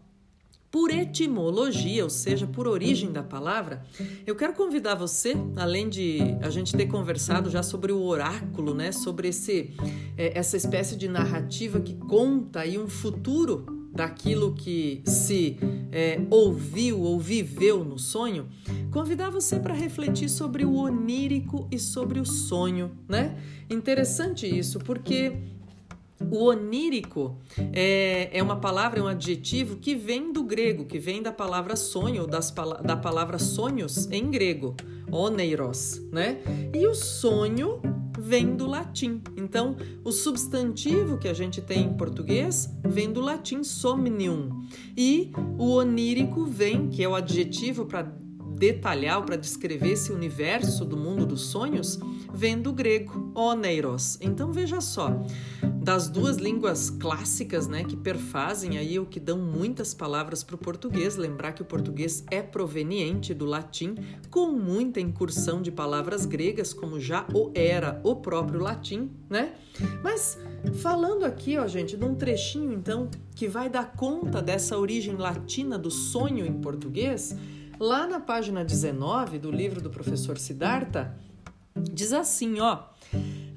por 0.71 0.89
etimologia, 0.89 2.05
ou 2.05 2.09
seja, 2.09 2.47
por 2.47 2.69
origem 2.69 3.11
da 3.11 3.21
palavra, 3.21 3.83
eu 4.25 4.33
quero 4.33 4.53
convidar 4.53 4.95
você, 4.95 5.35
além 5.57 5.89
de 5.89 6.19
a 6.41 6.49
gente 6.49 6.75
ter 6.75 6.85
conversado 6.85 7.49
já 7.49 7.61
sobre 7.61 7.91
o 7.91 8.01
oráculo, 8.01 8.73
né, 8.73 8.93
sobre 8.93 9.27
esse, 9.27 9.73
é, 10.17 10.39
essa 10.39 10.55
espécie 10.55 10.95
de 10.95 11.09
narrativa 11.09 11.81
que 11.81 11.93
conta 11.93 12.61
aí 12.61 12.77
um 12.77 12.87
futuro 12.87 13.76
daquilo 13.91 14.53
que 14.53 15.01
se 15.05 15.57
é, 15.91 16.19
ouviu 16.29 17.01
ou 17.01 17.19
viveu 17.19 17.83
no 17.83 17.97
sonho, 17.97 18.47
convidar 18.91 19.29
você 19.29 19.59
para 19.59 19.73
refletir 19.73 20.29
sobre 20.29 20.65
o 20.65 20.75
onírico 20.75 21.67
e 21.71 21.79
sobre 21.79 22.19
o 22.19 22.25
sonho, 22.25 22.91
né? 23.07 23.37
Interessante 23.69 24.47
isso, 24.47 24.79
porque 24.79 25.37
o 26.31 26.45
onírico 26.45 27.37
é, 27.73 28.29
é 28.31 28.41
uma 28.41 28.55
palavra, 28.55 28.99
é 28.99 29.03
um 29.03 29.07
adjetivo 29.07 29.77
que 29.77 29.95
vem 29.95 30.31
do 30.31 30.43
grego, 30.43 30.85
que 30.85 30.99
vem 30.99 31.21
da 31.21 31.31
palavra 31.31 31.75
sonho, 31.75 32.25
das, 32.25 32.53
da 32.83 32.97
palavra 32.97 33.37
sonhos 33.37 34.09
em 34.11 34.29
grego, 34.29 34.75
oneiros, 35.11 36.01
né? 36.11 36.39
E 36.73 36.85
o 36.87 36.95
sonho 36.95 37.81
vem 38.17 38.55
do 38.55 38.65
latim. 38.65 39.21
Então, 39.35 39.75
o 40.03 40.11
substantivo 40.11 41.17
que 41.17 41.27
a 41.27 41.33
gente 41.33 41.61
tem 41.61 41.85
em 41.85 41.93
português 41.93 42.69
vem 42.83 43.11
do 43.11 43.21
latim 43.21 43.63
somnium. 43.63 44.49
E 44.95 45.31
o 45.57 45.71
onírico 45.75 46.45
vem, 46.45 46.89
que 46.89 47.03
é 47.03 47.09
o 47.09 47.15
adjetivo 47.15 47.85
para 47.85 48.03
detalhar 48.57 49.23
para 49.23 49.35
descrever 49.35 49.91
esse 49.91 50.11
universo 50.11 50.83
do 50.83 50.97
mundo 50.97 51.25
dos 51.25 51.41
sonhos, 51.41 51.99
vem 52.33 52.59
do 52.59 52.73
grego 52.73 53.31
oneiros. 53.35 54.17
Então 54.19 54.51
veja 54.51 54.81
só, 54.81 55.09
das 55.87 56.09
duas 56.09 56.35
línguas 56.35 56.89
clássicas, 56.89 57.65
né, 57.65 57.81
que 57.81 57.95
perfazem 57.95 58.77
aí 58.77 58.99
o 58.99 59.05
que 59.05 59.21
dão 59.21 59.37
muitas 59.37 59.93
palavras 59.93 60.43
para 60.43 60.55
o 60.55 60.57
português, 60.57 61.15
lembrar 61.15 61.53
que 61.53 61.61
o 61.61 61.65
português 61.65 62.25
é 62.29 62.41
proveniente 62.41 63.33
do 63.33 63.45
latim, 63.45 63.95
com 64.29 64.47
muita 64.47 64.99
incursão 64.99 65.61
de 65.61 65.71
palavras 65.71 66.25
gregas, 66.25 66.73
como 66.73 66.99
já 66.99 67.25
o 67.33 67.53
era 67.55 68.01
o 68.03 68.17
próprio 68.17 68.59
latim, 68.59 69.09
né? 69.29 69.53
Mas 70.03 70.37
falando 70.81 71.23
aqui, 71.23 71.57
ó, 71.57 71.65
gente, 71.67 71.95
num 71.95 72.15
trechinho 72.15 72.73
então 72.73 73.09
que 73.33 73.47
vai 73.47 73.69
dar 73.69 73.93
conta 73.93 74.41
dessa 74.41 74.77
origem 74.77 75.15
latina 75.15 75.77
do 75.77 75.89
sonho 75.89 76.45
em 76.45 76.59
português, 76.59 77.33
Lá 77.79 78.07
na 78.07 78.19
página 78.19 78.65
19 78.65 79.37
do 79.37 79.51
livro 79.51 79.79
do 79.79 79.91
professor 79.91 80.39
Siddhartha, 80.39 81.15
diz 81.75 82.11
assim, 82.11 82.59
ó: 82.59 82.79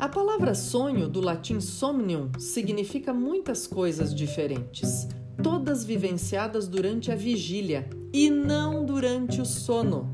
A 0.00 0.08
palavra 0.08 0.54
sonho 0.54 1.10
do 1.10 1.20
latim 1.20 1.60
somnium 1.60 2.30
significa 2.38 3.12
muitas 3.12 3.66
coisas 3.66 4.14
diferentes, 4.14 5.06
todas 5.42 5.84
vivenciadas 5.84 6.66
durante 6.66 7.12
a 7.12 7.14
vigília 7.14 7.86
e 8.10 8.30
não 8.30 8.86
durante 8.86 9.42
o 9.42 9.44
sono. 9.44 10.10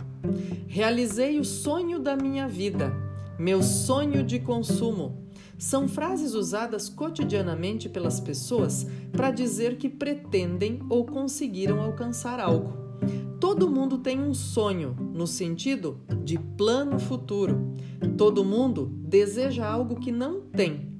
Realizei 0.66 1.38
o 1.38 1.44
sonho 1.44 2.00
da 2.00 2.16
minha 2.16 2.48
vida, 2.48 2.92
meu 3.38 3.62
sonho 3.62 4.24
de 4.24 4.40
consumo. 4.40 5.24
São 5.56 5.86
frases 5.86 6.34
usadas 6.34 6.88
cotidianamente 6.88 7.88
pelas 7.88 8.18
pessoas 8.18 8.88
para 9.12 9.30
dizer 9.30 9.78
que 9.78 9.88
pretendem 9.88 10.80
ou 10.90 11.06
conseguiram 11.06 11.80
alcançar 11.80 12.40
algo. 12.40 12.85
Todo 13.40 13.70
mundo 13.70 13.98
tem 13.98 14.18
um 14.18 14.32
sonho, 14.32 14.96
no 15.14 15.26
sentido 15.26 16.00
de 16.24 16.38
plano 16.38 16.98
futuro. 16.98 17.74
Todo 18.16 18.44
mundo 18.44 18.90
deseja 19.02 19.66
algo 19.66 20.00
que 20.00 20.10
não 20.10 20.40
tem. 20.40 20.96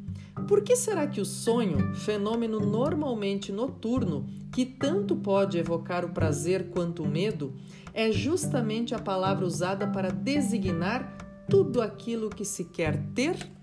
Por 0.47 0.62
que 0.62 0.76
será 0.76 1.07
que 1.07 1.21
o 1.21 1.25
sonho, 1.25 1.95
fenômeno 1.95 2.61
normalmente 2.61 3.50
noturno, 3.50 4.26
que 4.52 4.66
tanto 4.66 5.16
pode 5.16 5.57
evocar 5.57 6.05
o 6.05 6.11
prazer 6.11 6.69
quanto 6.69 7.02
o 7.02 7.09
medo, 7.09 7.55
é 7.95 8.12
justamente 8.12 8.95
a 8.95 8.99
palavra 8.99 9.47
usada 9.47 9.87
para 9.87 10.11
designar 10.11 11.16
tudo 11.49 11.81
aquilo 11.81 12.28
que 12.28 12.45
se 12.45 12.64
quer 12.64 13.02
ter 13.14 13.55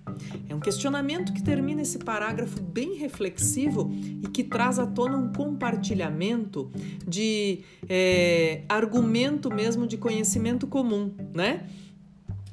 é 0.48 0.56
um 0.56 0.60
questionamento 0.60 1.34
que 1.34 1.42
termina 1.42 1.82
esse 1.82 1.98
parágrafo 2.00 2.62
bem 2.62 2.96
reflexivo 2.96 3.92
e 4.24 4.28
que 4.28 4.44
traz 4.44 4.80
à 4.80 4.86
tona 4.86 5.18
um 5.18 5.32
compartilhamento 5.32 6.72
de 7.08 7.60
é, 7.88 8.64
argumento 8.68 9.54
mesmo 9.54 9.88
de 9.88 9.98
conhecimento 9.98 10.68
comum, 10.68 11.14
né? 11.34 11.68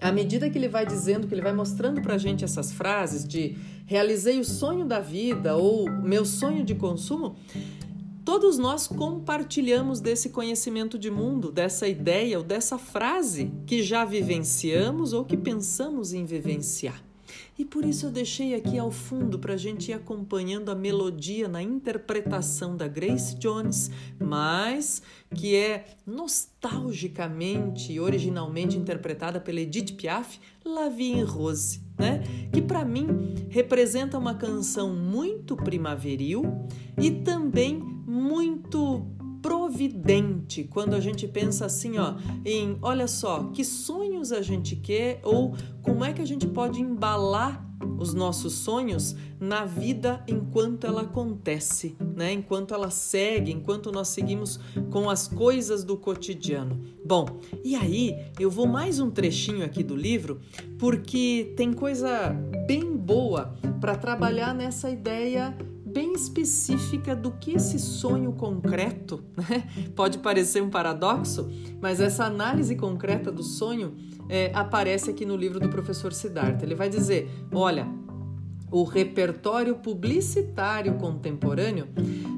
À 0.00 0.11
medida 0.11 0.49
que 0.49 0.57
ele 0.57 0.69
vai 0.69 0.87
dizendo, 0.87 1.26
que 1.26 1.35
ele 1.35 1.42
vai 1.42 1.52
mostrando 1.52 2.00
para 2.00 2.14
a 2.14 2.19
gente 2.19 2.42
essas 2.42 2.73
frases 2.73 3.26
de 3.26 3.57
realizei 3.85 4.40
o 4.40 4.45
sonho 4.45 4.87
da 4.87 4.99
vida 4.99 5.57
ou 5.57 5.90
meu 5.90 6.25
sonho 6.25 6.64
de 6.64 6.75
consumo, 6.75 7.37
todos 8.25 8.57
nós 8.57 8.87
compartilhamos 8.87 10.00
desse 10.00 10.30
conhecimento 10.30 10.99
de 10.99 11.11
mundo, 11.11 11.52
dessa 11.52 11.87
ideia 11.87 12.38
ou 12.38 12.45
dessa 12.45 12.78
frase 12.78 13.52
que 13.66 13.83
já 13.83 14.04
vivenciamos 14.07 15.12
ou 15.12 15.23
que 15.23 15.37
pensamos 15.37 16.14
em 16.14 16.25
vivenciar. 16.25 17.10
E 17.61 17.64
por 17.67 17.85
isso 17.85 18.07
eu 18.07 18.11
deixei 18.11 18.55
aqui 18.55 18.79
ao 18.79 18.90
fundo 18.90 19.38
para 19.38 19.52
a 19.52 19.57
gente 19.59 19.90
ir 19.90 19.93
acompanhando 19.93 20.71
a 20.71 20.75
melodia 20.75 21.47
na 21.47 21.62
interpretação 21.62 22.75
da 22.75 22.88
Grace 22.88 23.37
Jones, 23.37 23.90
mas 24.19 25.02
que 25.35 25.55
é 25.55 25.85
nostalgicamente 26.07 27.93
e 27.93 28.00
originalmente 28.00 28.79
interpretada 28.79 29.38
pela 29.38 29.61
Edith 29.61 29.93
Piaf, 29.93 30.40
La 30.64 30.88
Vie 30.88 31.12
en 31.12 31.25
Rose, 31.25 31.83
né? 31.99 32.23
Que 32.50 32.62
para 32.62 32.83
mim 32.83 33.35
representa 33.50 34.17
uma 34.17 34.35
canção 34.35 34.97
muito 34.97 35.55
primaveril 35.55 36.67
e 36.99 37.11
também 37.11 37.79
muito 37.79 39.07
providente 39.42 40.64
quando 40.64 40.94
a 40.94 41.00
gente 41.00 41.26
pensa 41.26 41.66
assim, 41.66 41.99
ó, 41.99 42.14
em 42.44 42.78
olha 42.82 43.09
só, 43.09 43.44
que 43.52 43.64
sonhos 43.64 44.32
a 44.32 44.42
gente 44.42 44.76
quer 44.76 45.20
ou 45.25 45.54
como 45.82 46.04
é 46.04 46.12
que 46.12 46.23
a 46.23 46.26
gente 46.26 46.47
pode 46.47 46.80
embalar 46.80 47.70
os 47.99 48.12
nossos 48.14 48.54
sonhos 48.54 49.16
na 49.38 49.64
vida 49.64 50.23
enquanto 50.28 50.87
ela 50.87 51.02
acontece, 51.02 51.97
né? 52.14 52.32
Enquanto 52.32 52.75
ela 52.75 52.90
segue, 52.90 53.52
enquanto 53.52 53.90
nós 53.90 54.09
seguimos 54.09 54.61
com 54.90 55.09
as 55.09 55.26
coisas 55.26 55.82
do 55.82 55.97
cotidiano. 55.97 56.78
Bom, 57.04 57.40
e 57.64 57.75
aí 57.75 58.16
eu 58.38 58.50
vou 58.50 58.66
mais 58.66 59.00
um 59.00 59.11
trechinho 59.11 59.64
aqui 59.64 59.82
do 59.82 59.97
livro 59.97 60.40
porque 60.78 61.54
tem 61.56 61.73
coisa 61.73 62.30
bem 62.66 62.97
boa 62.97 63.54
para 63.80 63.97
trabalhar 63.97 64.54
nessa 64.54 64.90
ideia 64.90 65.56
bem 65.92 66.12
específica 66.12 67.14
do 67.14 67.32
que 67.32 67.52
esse 67.52 67.78
sonho 67.78 68.32
concreto, 68.32 69.25
né? 69.37 69.68
pode 69.94 70.18
parecer 70.18 70.62
um 70.62 70.70
paradoxo, 70.70 71.50
mas 71.80 72.00
essa 72.00 72.25
análise 72.25 72.76
concreta 72.76 73.30
do 73.30 73.42
sonho 73.42 73.97
é, 74.28 74.50
aparece 74.54 75.11
aqui 75.11 75.26
no 75.26 75.37
livro 75.37 75.59
do 75.59 75.68
professor 75.68 76.12
Siddhartha. 76.12 76.64
Ele 76.64 76.75
vai 76.75 76.88
dizer: 76.88 77.28
olha, 77.52 77.87
o 78.70 78.85
repertório 78.85 79.75
publicitário 79.76 80.94
contemporâneo 80.94 81.88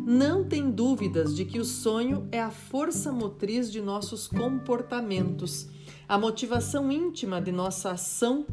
não 0.06 0.44
tem 0.44 0.71
dúvidas 0.71 1.37
de 1.37 1.44
que 1.44 1.61
o 1.61 1.64
sonho 1.64 2.26
é 2.32 2.40
a 2.40 2.50
força 2.50 3.12
motriz 3.12 3.71
de 3.71 3.80
nossos 3.80 4.26
comportamentos, 4.26 5.68
a 6.09 6.18
motivação 6.18 6.90
íntima 6.90 7.40
de 7.40 7.52
nossa 7.52 7.90
ação 7.90 8.47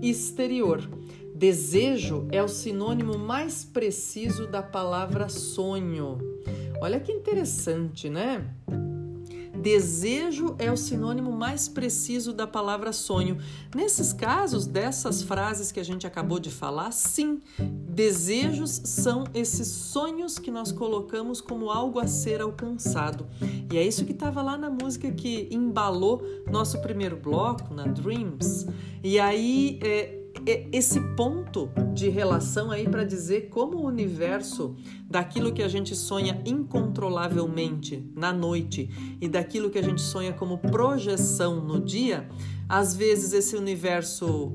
exterior. 0.00 0.80
Desejo 1.36 2.26
é 2.32 2.42
o 2.42 2.48
sinônimo 2.48 3.18
mais 3.18 3.62
preciso 3.62 4.46
da 4.46 4.62
palavra 4.62 5.28
sonho. 5.28 6.16
Olha 6.80 6.98
que 6.98 7.12
interessante, 7.12 8.08
né? 8.08 8.42
Desejo 9.54 10.56
é 10.58 10.72
o 10.72 10.76
sinônimo 10.78 11.30
mais 11.30 11.68
preciso 11.68 12.32
da 12.32 12.46
palavra 12.46 12.90
sonho. 12.90 13.36
Nesses 13.74 14.14
casos, 14.14 14.66
dessas 14.66 15.22
frases 15.22 15.70
que 15.70 15.78
a 15.78 15.84
gente 15.84 16.06
acabou 16.06 16.38
de 16.38 16.50
falar, 16.50 16.90
sim, 16.90 17.42
desejos 17.58 18.70
são 18.84 19.24
esses 19.34 19.68
sonhos 19.68 20.38
que 20.38 20.50
nós 20.50 20.72
colocamos 20.72 21.42
como 21.42 21.68
algo 21.70 21.98
a 21.98 22.06
ser 22.06 22.40
alcançado. 22.40 23.26
E 23.70 23.76
é 23.76 23.86
isso 23.86 24.06
que 24.06 24.12
estava 24.12 24.40
lá 24.40 24.56
na 24.56 24.70
música 24.70 25.10
que 25.10 25.48
embalou 25.50 26.22
nosso 26.50 26.80
primeiro 26.80 27.16
bloco, 27.16 27.74
na 27.74 27.84
Dreams. 27.86 28.66
E 29.04 29.20
aí. 29.20 29.78
É, 29.82 30.22
esse 30.46 31.00
ponto 31.16 31.68
de 31.92 32.08
relação 32.08 32.70
aí 32.70 32.88
para 32.88 33.02
dizer 33.02 33.48
como 33.48 33.78
o 33.78 33.84
universo 33.84 34.76
daquilo 35.08 35.52
que 35.52 35.62
a 35.62 35.68
gente 35.68 35.96
sonha 35.96 36.40
incontrolavelmente 36.44 38.08
na 38.14 38.32
noite 38.32 38.88
e 39.20 39.28
daquilo 39.28 39.70
que 39.70 39.78
a 39.78 39.82
gente 39.82 40.00
sonha 40.00 40.32
como 40.32 40.58
projeção 40.58 41.60
no 41.60 41.80
dia, 41.80 42.28
às 42.68 42.94
vezes 42.94 43.32
esse 43.32 43.56
universo 43.56 44.52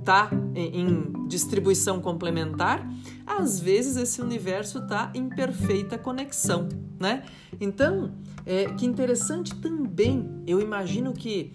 está 0.00 0.30
é, 0.54 0.60
em 0.60 1.26
distribuição 1.28 2.00
complementar, 2.00 2.88
às 3.26 3.60
vezes 3.60 3.96
esse 3.96 4.20
universo 4.20 4.78
está 4.78 5.12
em 5.14 5.28
perfeita 5.28 5.96
conexão, 5.96 6.68
né? 6.98 7.24
Então, 7.60 8.12
é, 8.44 8.66
que 8.66 8.84
interessante 8.84 9.54
também, 9.56 10.42
eu 10.46 10.60
imagino 10.60 11.12
que 11.12 11.52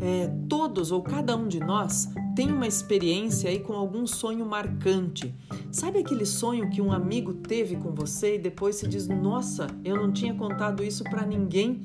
é, 0.00 0.30
todos 0.48 0.92
ou 0.92 1.02
cada 1.02 1.36
um 1.36 1.48
de 1.48 1.60
nós 1.60 2.08
tem 2.40 2.50
uma 2.50 2.66
experiência 2.66 3.50
aí 3.50 3.60
com 3.60 3.74
algum 3.74 4.06
sonho 4.06 4.46
marcante. 4.46 5.34
Sabe 5.70 5.98
aquele 5.98 6.24
sonho 6.24 6.70
que 6.70 6.80
um 6.80 6.90
amigo 6.90 7.34
teve 7.34 7.76
com 7.76 7.92
você 7.92 8.36
e 8.36 8.38
depois 8.38 8.76
se 8.76 8.88
diz: 8.88 9.06
Nossa, 9.06 9.66
eu 9.84 9.94
não 9.94 10.10
tinha 10.10 10.32
contado 10.32 10.82
isso 10.82 11.04
para 11.04 11.26
ninguém 11.26 11.82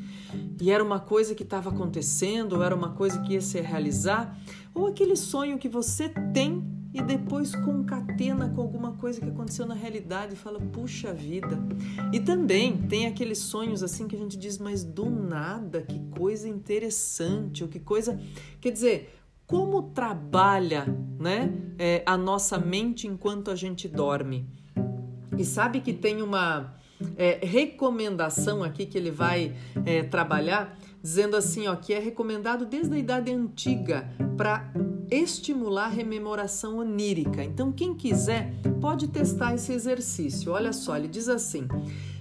e 0.61 0.71
era 0.71 0.81
uma 0.81 0.97
coisa 0.97 1.35
que 1.35 1.43
estava 1.43 1.71
acontecendo, 1.71 2.53
ou 2.53 2.63
era 2.63 2.73
uma 2.73 2.91
coisa 2.91 3.19
que 3.19 3.33
ia 3.33 3.41
se 3.41 3.59
realizar? 3.59 4.39
Ou 4.73 4.87
aquele 4.87 5.17
sonho 5.17 5.57
que 5.57 5.67
você 5.67 6.07
tem 6.33 6.63
e 6.93 7.01
depois 7.01 7.53
concatena 7.53 8.47
com 8.47 8.61
alguma 8.61 8.93
coisa 8.93 9.19
que 9.19 9.27
aconteceu 9.27 9.65
na 9.65 9.75
realidade 9.75 10.35
e 10.35 10.37
fala, 10.37 10.61
puxa 10.61 11.13
vida. 11.13 11.59
E 12.13 12.21
também 12.21 12.77
tem 12.87 13.07
aqueles 13.07 13.39
sonhos 13.39 13.83
assim 13.83 14.07
que 14.07 14.15
a 14.15 14.19
gente 14.19 14.37
diz, 14.37 14.57
mas 14.57 14.85
do 14.85 15.09
nada, 15.09 15.81
que 15.81 15.99
coisa 16.17 16.47
interessante, 16.47 17.61
ou 17.61 17.69
que 17.69 17.81
coisa. 17.81 18.17
Quer 18.61 18.71
dizer, 18.71 19.24
como 19.47 19.83
trabalha 19.83 20.85
né, 21.19 21.53
é, 21.77 22.03
a 22.05 22.17
nossa 22.17 22.57
mente 22.57 23.07
enquanto 23.07 23.51
a 23.51 23.55
gente 23.55 23.87
dorme. 23.87 24.47
E 25.37 25.43
sabe 25.43 25.81
que 25.81 25.93
tem 25.93 26.21
uma 26.21 26.75
é, 27.17 27.39
recomendação 27.45 28.63
aqui 28.63 28.85
que 28.85 28.97
ele 28.97 29.11
vai 29.11 29.55
é, 29.85 30.03
trabalhar, 30.03 30.77
dizendo 31.01 31.35
assim, 31.35 31.67
ó, 31.67 31.75
que 31.75 31.93
é 31.93 31.99
recomendado 31.99 32.65
desde 32.65 32.95
a 32.95 32.97
idade 32.97 33.31
antiga 33.31 34.09
para 34.37 34.71
estimular 35.11 35.85
a 35.85 35.89
rememoração 35.89 36.77
onírica. 36.77 37.43
Então, 37.43 37.71
quem 37.71 37.93
quiser 37.93 38.53
pode 38.81 39.07
testar 39.07 39.53
esse 39.53 39.71
exercício. 39.71 40.51
Olha 40.51 40.73
só, 40.73 40.97
ele 40.97 41.07
diz 41.07 41.29
assim: 41.29 41.67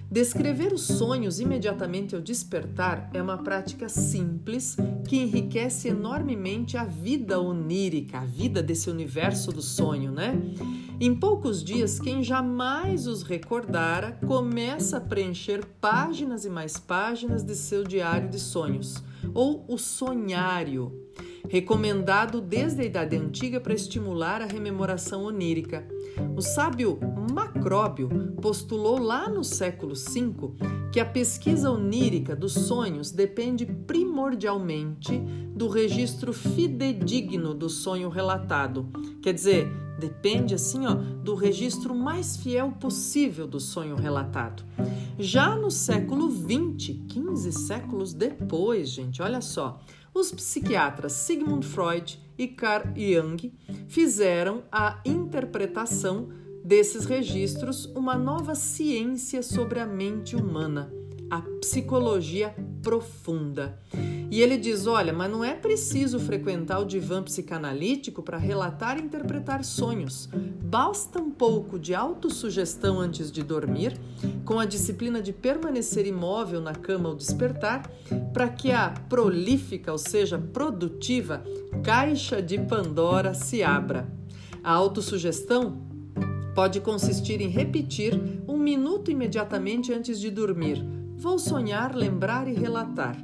Descrever 0.09 0.71
os 0.71 0.83
sonhos 0.83 1.39
imediatamente 1.39 2.15
ao 2.15 2.21
despertar 2.21 3.09
é 3.13 3.21
uma 3.21 3.37
prática 3.37 3.89
simples 3.89 4.77
que 5.07 5.17
enriquece 5.17 5.89
enormemente 5.89 6.77
a 6.77 6.85
vida 6.85 7.39
onírica, 7.39 8.19
a 8.19 8.25
vida 8.25 8.61
desse 8.61 8.89
universo 8.89 9.51
do 9.51 9.61
sonho, 9.61 10.11
né? 10.11 10.39
Em 10.99 11.13
poucos 11.13 11.61
dias, 11.61 11.99
quem 11.99 12.23
jamais 12.23 13.05
os 13.07 13.23
recordara 13.23 14.13
começa 14.25 14.97
a 14.97 15.01
preencher 15.01 15.65
páginas 15.81 16.45
e 16.45 16.49
mais 16.49 16.77
páginas 16.77 17.43
de 17.43 17.55
seu 17.55 17.83
diário 17.83 18.29
de 18.29 18.39
sonhos, 18.39 19.03
ou 19.33 19.65
o 19.67 19.77
sonhário, 19.77 20.93
recomendado 21.49 22.41
desde 22.41 22.81
a 22.81 22.85
Idade 22.85 23.15
Antiga 23.15 23.59
para 23.59 23.73
estimular 23.73 24.41
a 24.41 24.45
rememoração 24.45 25.23
onírica. 25.23 25.87
O 26.35 26.41
sábio 26.41 26.99
Macróbio 27.31 28.09
postulou 28.41 28.99
lá 28.99 29.29
no 29.29 29.43
século 29.43 29.93
V 29.95 30.53
que 30.91 30.99
a 30.99 31.05
pesquisa 31.05 31.69
onírica 31.69 32.35
dos 32.35 32.53
sonhos 32.53 33.11
depende 33.11 33.65
primordialmente 33.65 35.17
do 35.55 35.67
registro 35.67 36.31
fidedigno 36.33 37.53
do 37.53 37.69
sonho 37.69 38.09
relatado. 38.09 38.87
Quer 39.21 39.33
dizer, 39.33 39.67
depende 39.99 40.53
assim, 40.53 40.85
ó, 40.85 40.93
do 40.93 41.35
registro 41.35 41.95
mais 41.95 42.37
fiel 42.37 42.71
possível 42.79 43.47
do 43.47 43.59
sonho 43.59 43.95
relatado. 43.95 44.63
Já 45.17 45.55
no 45.55 45.71
século 45.71 46.29
XX, 46.29 46.99
15 47.07 47.51
séculos 47.51 48.13
depois, 48.13 48.89
gente, 48.89 49.21
olha 49.21 49.41
só, 49.41 49.79
os 50.15 50.31
psiquiatras 50.31 51.11
Sigmund 51.11 51.67
Freud 51.67 52.17
e 52.37 52.47
Carl 52.47 52.87
Jung 52.95 53.53
fizeram 53.89 54.63
a 54.71 55.01
interpretação 55.05 56.29
desses 56.63 57.05
registros 57.05 57.85
uma 57.87 58.17
nova 58.17 58.55
ciência 58.55 59.43
sobre 59.43 59.79
a 59.79 59.85
mente 59.85 60.35
humana, 60.35 60.91
a 61.35 61.41
psicologia 61.59 62.55
profunda. 62.81 63.77
E 64.31 64.41
ele 64.41 64.57
diz: 64.57 64.87
olha, 64.87 65.13
mas 65.13 65.29
não 65.29 65.43
é 65.43 65.53
preciso 65.53 66.19
frequentar 66.19 66.79
o 66.79 66.85
divã 66.85 67.21
psicanalítico 67.21 68.23
para 68.23 68.37
relatar 68.37 68.97
e 68.97 69.01
interpretar 69.01 69.63
sonhos. 69.63 70.29
Basta 70.63 71.19
um 71.19 71.29
pouco 71.29 71.77
de 71.77 71.93
autossugestão 71.93 72.99
antes 72.99 73.31
de 73.31 73.43
dormir, 73.43 73.99
com 74.43 74.59
a 74.59 74.65
disciplina 74.65 75.21
de 75.21 75.31
permanecer 75.31 76.05
imóvel 76.05 76.61
na 76.61 76.73
cama 76.73 77.09
ao 77.09 77.15
despertar, 77.15 77.89
para 78.33 78.49
que 78.49 78.71
a 78.71 78.89
prolífica, 78.89 79.91
ou 79.91 79.97
seja, 79.97 80.37
produtiva, 80.37 81.43
caixa 81.83 82.41
de 82.41 82.57
Pandora 82.59 83.33
se 83.33 83.61
abra. 83.63 84.07
A 84.63 84.71
autossugestão 84.71 85.81
pode 86.55 86.79
consistir 86.79 87.41
em 87.41 87.49
repetir 87.49 88.19
um 88.47 88.57
minuto 88.57 89.11
imediatamente 89.11 89.93
antes 89.93 90.19
de 90.19 90.31
dormir. 90.31 90.94
Vou 91.17 91.39
sonhar, 91.39 91.95
lembrar 91.95 92.47
e 92.47 92.53
relatar. 92.53 93.17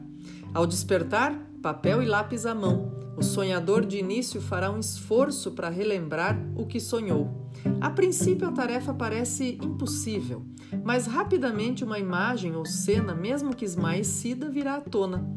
Ao 0.53 0.65
despertar, 0.65 1.37
papel 1.61 2.01
e 2.01 2.05
lápis 2.05 2.45
à 2.45 2.55
mão. 2.55 2.91
O 3.17 3.23
sonhador 3.23 3.85
de 3.85 3.97
início 3.97 4.41
fará 4.41 4.71
um 4.71 4.79
esforço 4.79 5.51
para 5.51 5.69
relembrar 5.69 6.39
o 6.55 6.65
que 6.65 6.79
sonhou. 6.79 7.49
A 7.79 7.89
princípio, 7.89 8.47
a 8.47 8.51
tarefa 8.51 8.93
parece 8.93 9.59
impossível, 9.61 10.43
mas 10.83 11.05
rapidamente 11.05 11.83
uma 11.83 11.99
imagem 11.99 12.55
ou 12.55 12.65
cena, 12.65 13.13
mesmo 13.13 13.55
que 13.55 13.65
esmaecida, 13.65 14.49
virá 14.49 14.75
à 14.75 14.81
tona. 14.81 15.29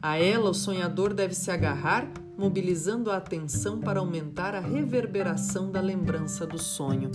A 0.00 0.18
ela 0.18 0.50
o 0.50 0.54
sonhador 0.54 1.14
deve 1.14 1.34
se 1.34 1.50
agarrar 1.50 2.06
mobilizando 2.36 3.10
a 3.10 3.16
atenção 3.16 3.78
para 3.78 4.00
aumentar 4.00 4.54
a 4.54 4.60
reverberação 4.60 5.70
da 5.70 5.80
lembrança 5.80 6.46
do 6.46 6.58
sonho. 6.58 7.10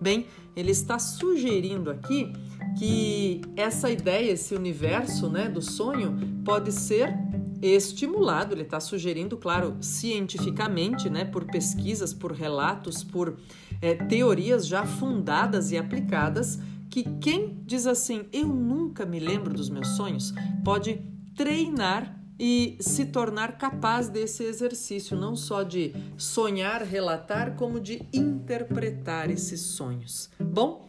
Bem, 0.00 0.26
ele 0.56 0.70
está 0.70 0.98
sugerindo 0.98 1.90
aqui 1.90 2.32
que 2.78 3.40
essa 3.56 3.90
ideia, 3.90 4.32
esse 4.32 4.54
universo 4.54 5.28
né, 5.28 5.48
do 5.48 5.60
sonho, 5.60 6.16
pode 6.44 6.72
ser 6.72 7.14
estimulado. 7.60 8.54
Ele 8.54 8.62
está 8.62 8.80
sugerindo, 8.80 9.36
claro, 9.36 9.76
cientificamente, 9.80 11.08
né, 11.08 11.24
por 11.24 11.44
pesquisas, 11.44 12.12
por 12.12 12.32
relatos, 12.32 13.04
por 13.04 13.36
é, 13.80 13.94
teorias 13.94 14.66
já 14.66 14.84
fundadas 14.84 15.70
e 15.70 15.78
aplicadas, 15.78 16.58
que 16.90 17.04
quem 17.20 17.58
diz 17.64 17.86
assim, 17.86 18.24
eu 18.32 18.48
nunca 18.48 19.06
me 19.06 19.18
lembro 19.18 19.54
dos 19.54 19.70
meus 19.70 19.88
sonhos, 19.88 20.34
pode 20.64 21.00
treinar 21.34 22.21
e 22.38 22.76
se 22.80 23.06
tornar 23.06 23.58
capaz 23.58 24.08
desse 24.08 24.44
exercício, 24.44 25.16
não 25.16 25.36
só 25.36 25.62
de 25.62 25.94
sonhar, 26.16 26.82
relatar, 26.82 27.54
como 27.56 27.80
de 27.80 28.02
interpretar 28.12 29.30
esses 29.30 29.60
sonhos. 29.60 30.30
Bom, 30.38 30.88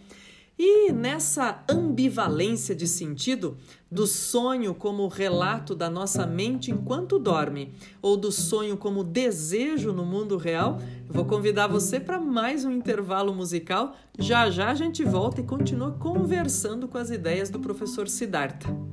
e 0.57 0.91
nessa 0.91 1.63
ambivalência 1.69 2.75
de 2.75 2.87
sentido, 2.87 3.57
do 3.91 4.05
sonho 4.05 4.73
como 4.73 5.07
relato 5.07 5.73
da 5.75 5.89
nossa 5.89 6.27
mente 6.27 6.69
enquanto 6.69 7.17
dorme, 7.17 7.73
ou 8.01 8.15
do 8.15 8.31
sonho 8.31 8.77
como 8.77 9.03
desejo 9.03 9.91
no 9.91 10.05
mundo 10.05 10.37
real, 10.37 10.77
vou 11.07 11.25
convidar 11.25 11.67
você 11.67 11.99
para 11.99 12.19
mais 12.19 12.65
um 12.65 12.71
intervalo 12.71 13.33
musical. 13.33 13.95
Já 14.17 14.49
já 14.51 14.69
a 14.69 14.75
gente 14.75 15.03
volta 15.03 15.41
e 15.41 15.43
continua 15.43 15.91
conversando 15.91 16.87
com 16.87 16.99
as 16.99 17.09
ideias 17.09 17.49
do 17.49 17.59
professor 17.59 18.07
Siddhartha. 18.07 18.92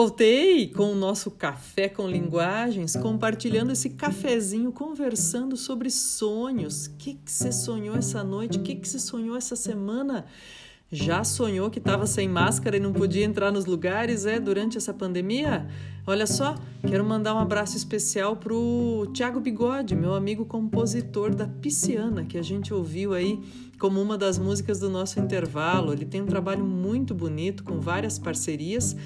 Voltei 0.00 0.68
com 0.68 0.92
o 0.92 0.94
nosso 0.94 1.28
café 1.28 1.88
com 1.88 2.06
linguagens, 2.06 2.94
compartilhando 2.94 3.72
esse 3.72 3.90
cafezinho, 3.90 4.70
conversando 4.70 5.56
sobre 5.56 5.90
sonhos. 5.90 6.86
O 6.86 6.94
que, 6.96 7.14
que 7.14 7.32
você 7.32 7.50
sonhou 7.50 7.96
essa 7.96 8.22
noite? 8.22 8.58
O 8.58 8.62
que, 8.62 8.76
que 8.76 8.88
você 8.88 9.00
sonhou 9.00 9.36
essa 9.36 9.56
semana? 9.56 10.24
Já 10.88 11.24
sonhou 11.24 11.68
que 11.68 11.80
estava 11.80 12.06
sem 12.06 12.28
máscara 12.28 12.76
e 12.76 12.80
não 12.80 12.92
podia 12.92 13.24
entrar 13.24 13.50
nos 13.50 13.66
lugares, 13.66 14.24
é, 14.24 14.38
durante 14.38 14.78
essa 14.78 14.94
pandemia? 14.94 15.66
Olha 16.06 16.28
só, 16.28 16.54
quero 16.86 17.04
mandar 17.04 17.34
um 17.34 17.38
abraço 17.38 17.76
especial 17.76 18.36
pro 18.36 19.10
Tiago 19.12 19.40
Bigode, 19.40 19.96
meu 19.96 20.14
amigo 20.14 20.46
compositor 20.46 21.34
da 21.34 21.48
Pisciana, 21.48 22.24
que 22.24 22.38
a 22.38 22.42
gente 22.42 22.72
ouviu 22.72 23.14
aí 23.14 23.40
como 23.80 24.00
uma 24.00 24.16
das 24.16 24.38
músicas 24.38 24.78
do 24.78 24.88
nosso 24.88 25.18
intervalo. 25.18 25.92
Ele 25.92 26.04
tem 26.04 26.22
um 26.22 26.26
trabalho 26.26 26.64
muito 26.64 27.12
bonito 27.16 27.64
com 27.64 27.80
várias 27.80 28.16
parcerias 28.16 28.96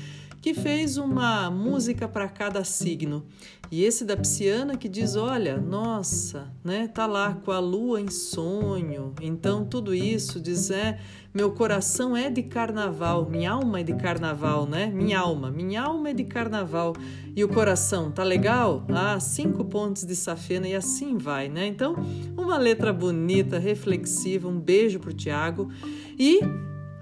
que 0.42 0.52
fez 0.52 0.96
uma 0.96 1.48
música 1.48 2.08
para 2.08 2.28
cada 2.28 2.64
signo. 2.64 3.24
E 3.70 3.84
esse 3.84 4.04
da 4.04 4.16
Psiana 4.16 4.76
que 4.76 4.88
diz: 4.88 5.14
olha, 5.14 5.56
nossa, 5.56 6.52
né, 6.64 6.88
tá 6.88 7.06
lá 7.06 7.32
com 7.32 7.52
a 7.52 7.60
lua 7.60 8.00
em 8.00 8.10
sonho. 8.10 9.14
Então 9.22 9.64
tudo 9.64 9.94
isso 9.94 10.40
diz 10.40 10.70
é, 10.70 10.98
meu 11.32 11.52
coração 11.52 12.16
é 12.16 12.28
de 12.28 12.42
carnaval, 12.42 13.30
minha 13.30 13.52
alma 13.52 13.80
é 13.80 13.82
de 13.84 13.94
carnaval, 13.94 14.66
né? 14.66 14.88
Minha 14.88 15.20
alma, 15.20 15.48
minha 15.48 15.82
alma 15.82 16.10
é 16.10 16.12
de 16.12 16.24
carnaval. 16.24 16.92
E 17.34 17.42
o 17.44 17.48
coração, 17.48 18.10
tá 18.10 18.24
legal? 18.24 18.84
Ah, 18.90 19.18
cinco 19.20 19.64
pontos 19.64 20.04
de 20.04 20.16
safena 20.16 20.66
e 20.68 20.74
assim 20.74 21.16
vai, 21.16 21.48
né? 21.48 21.66
Então, 21.66 21.94
uma 22.36 22.58
letra 22.58 22.92
bonita, 22.92 23.60
reflexiva, 23.60 24.48
um 24.48 24.58
beijo 24.58 24.98
pro 24.98 25.14
Tiago 25.14 25.70
e 26.18 26.40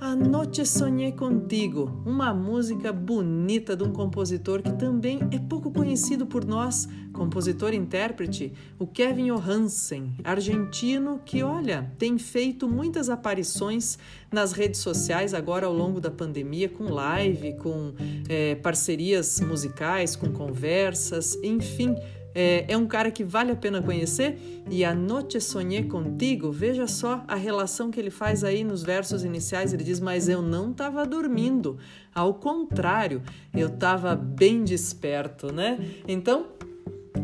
a 0.01 0.17
Noite 0.17 0.65
Sonhei 0.65 1.13
Contigo, 1.13 2.03
uma 2.07 2.33
música 2.33 2.91
bonita 2.91 3.77
de 3.77 3.85
um 3.85 3.93
compositor 3.93 4.63
que 4.63 4.73
também 4.73 5.21
é 5.31 5.39
pouco 5.39 5.71
conhecido 5.71 6.25
por 6.25 6.43
nós, 6.43 6.89
compositor 7.13 7.75
intérprete, 7.75 8.51
o 8.79 8.87
Kevin 8.87 9.27
Johansen, 9.27 10.15
argentino 10.25 11.21
que, 11.23 11.43
olha, 11.43 11.93
tem 11.99 12.17
feito 12.17 12.67
muitas 12.67 13.11
aparições 13.11 13.99
nas 14.33 14.53
redes 14.53 14.81
sociais 14.81 15.35
agora 15.35 15.67
ao 15.67 15.75
longo 15.75 16.01
da 16.01 16.11
pandemia, 16.11 16.71
com 16.71 16.85
live, 16.85 17.59
com 17.59 17.93
é, 18.27 18.55
parcerias 18.55 19.39
musicais, 19.41 20.17
com 20.17 20.33
conversas, 20.33 21.37
enfim 21.43 21.95
é, 22.35 22.65
é, 22.69 22.77
um 22.77 22.87
cara 22.87 23.11
que 23.11 23.25
vale 23.25 23.53
a 23.53 23.57
pena 23.57 23.83
conhecer. 23.83 24.63
E 24.71 24.85
a 24.85 24.95
Noche 24.95 25.41
Sonhei 25.41 25.85
Contigo, 25.85 26.51
veja 26.51 26.87
só 26.87 27.25
a 27.27 27.35
relação 27.35 27.91
que 27.91 27.99
ele 27.99 28.11
faz 28.11 28.45
aí 28.45 28.63
nos 28.63 28.83
versos 28.83 29.25
iniciais. 29.25 29.73
Ele 29.73 29.85
diz: 29.85 30.01
Mas 30.01 30.29
eu 30.29 30.43
não 30.43 30.71
estava 30.71 31.05
dormindo, 31.07 31.79
ao 32.15 32.35
contrário, 32.35 33.23
eu 33.55 33.69
estava 33.69 34.15
bem 34.15 34.65
desperto, 34.65 35.53
né? 35.53 35.79
Então, 36.07 36.47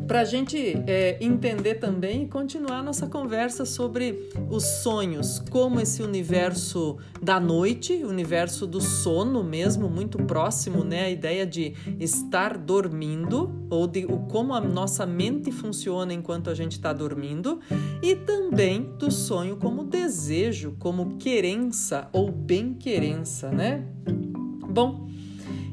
para 0.06 0.20
a 0.20 0.24
gente 0.24 0.56
é, 0.86 1.18
entender 1.20 1.76
também 1.76 2.22
e 2.22 2.28
continuar 2.28 2.82
nossa 2.82 3.06
conversa 3.06 3.64
sobre 3.64 4.30
os 4.48 4.64
sonhos, 4.64 5.42
como 5.50 5.80
esse 5.80 6.02
universo 6.02 6.96
da 7.20 7.40
noite, 7.40 8.04
universo 8.04 8.66
do 8.66 8.80
sono 8.80 9.42
mesmo, 9.42 9.88
muito 9.88 10.18
próximo, 10.18 10.84
né? 10.84 11.04
A 11.04 11.10
ideia 11.10 11.46
de 11.46 11.74
estar 11.98 12.56
dormindo, 12.56 13.66
ou 13.68 13.86
de 13.86 14.06
como 14.30 14.54
a 14.54 14.60
nossa 14.60 15.04
mente 15.04 15.50
funciona 15.50 16.12
enquanto 16.12 16.50
a 16.50 16.54
gente 16.54 16.72
está 16.72 16.92
dormindo, 16.92 17.60
e 18.02 18.14
também 18.14 18.82
do 18.98 19.10
sonho 19.10 19.56
como 19.56 19.84
desejo, 19.84 20.76
como 20.78 21.16
querença 21.16 22.08
ou 22.12 22.30
bem-querença, 22.30 23.50
né? 23.50 23.84
Bom, 24.68 25.08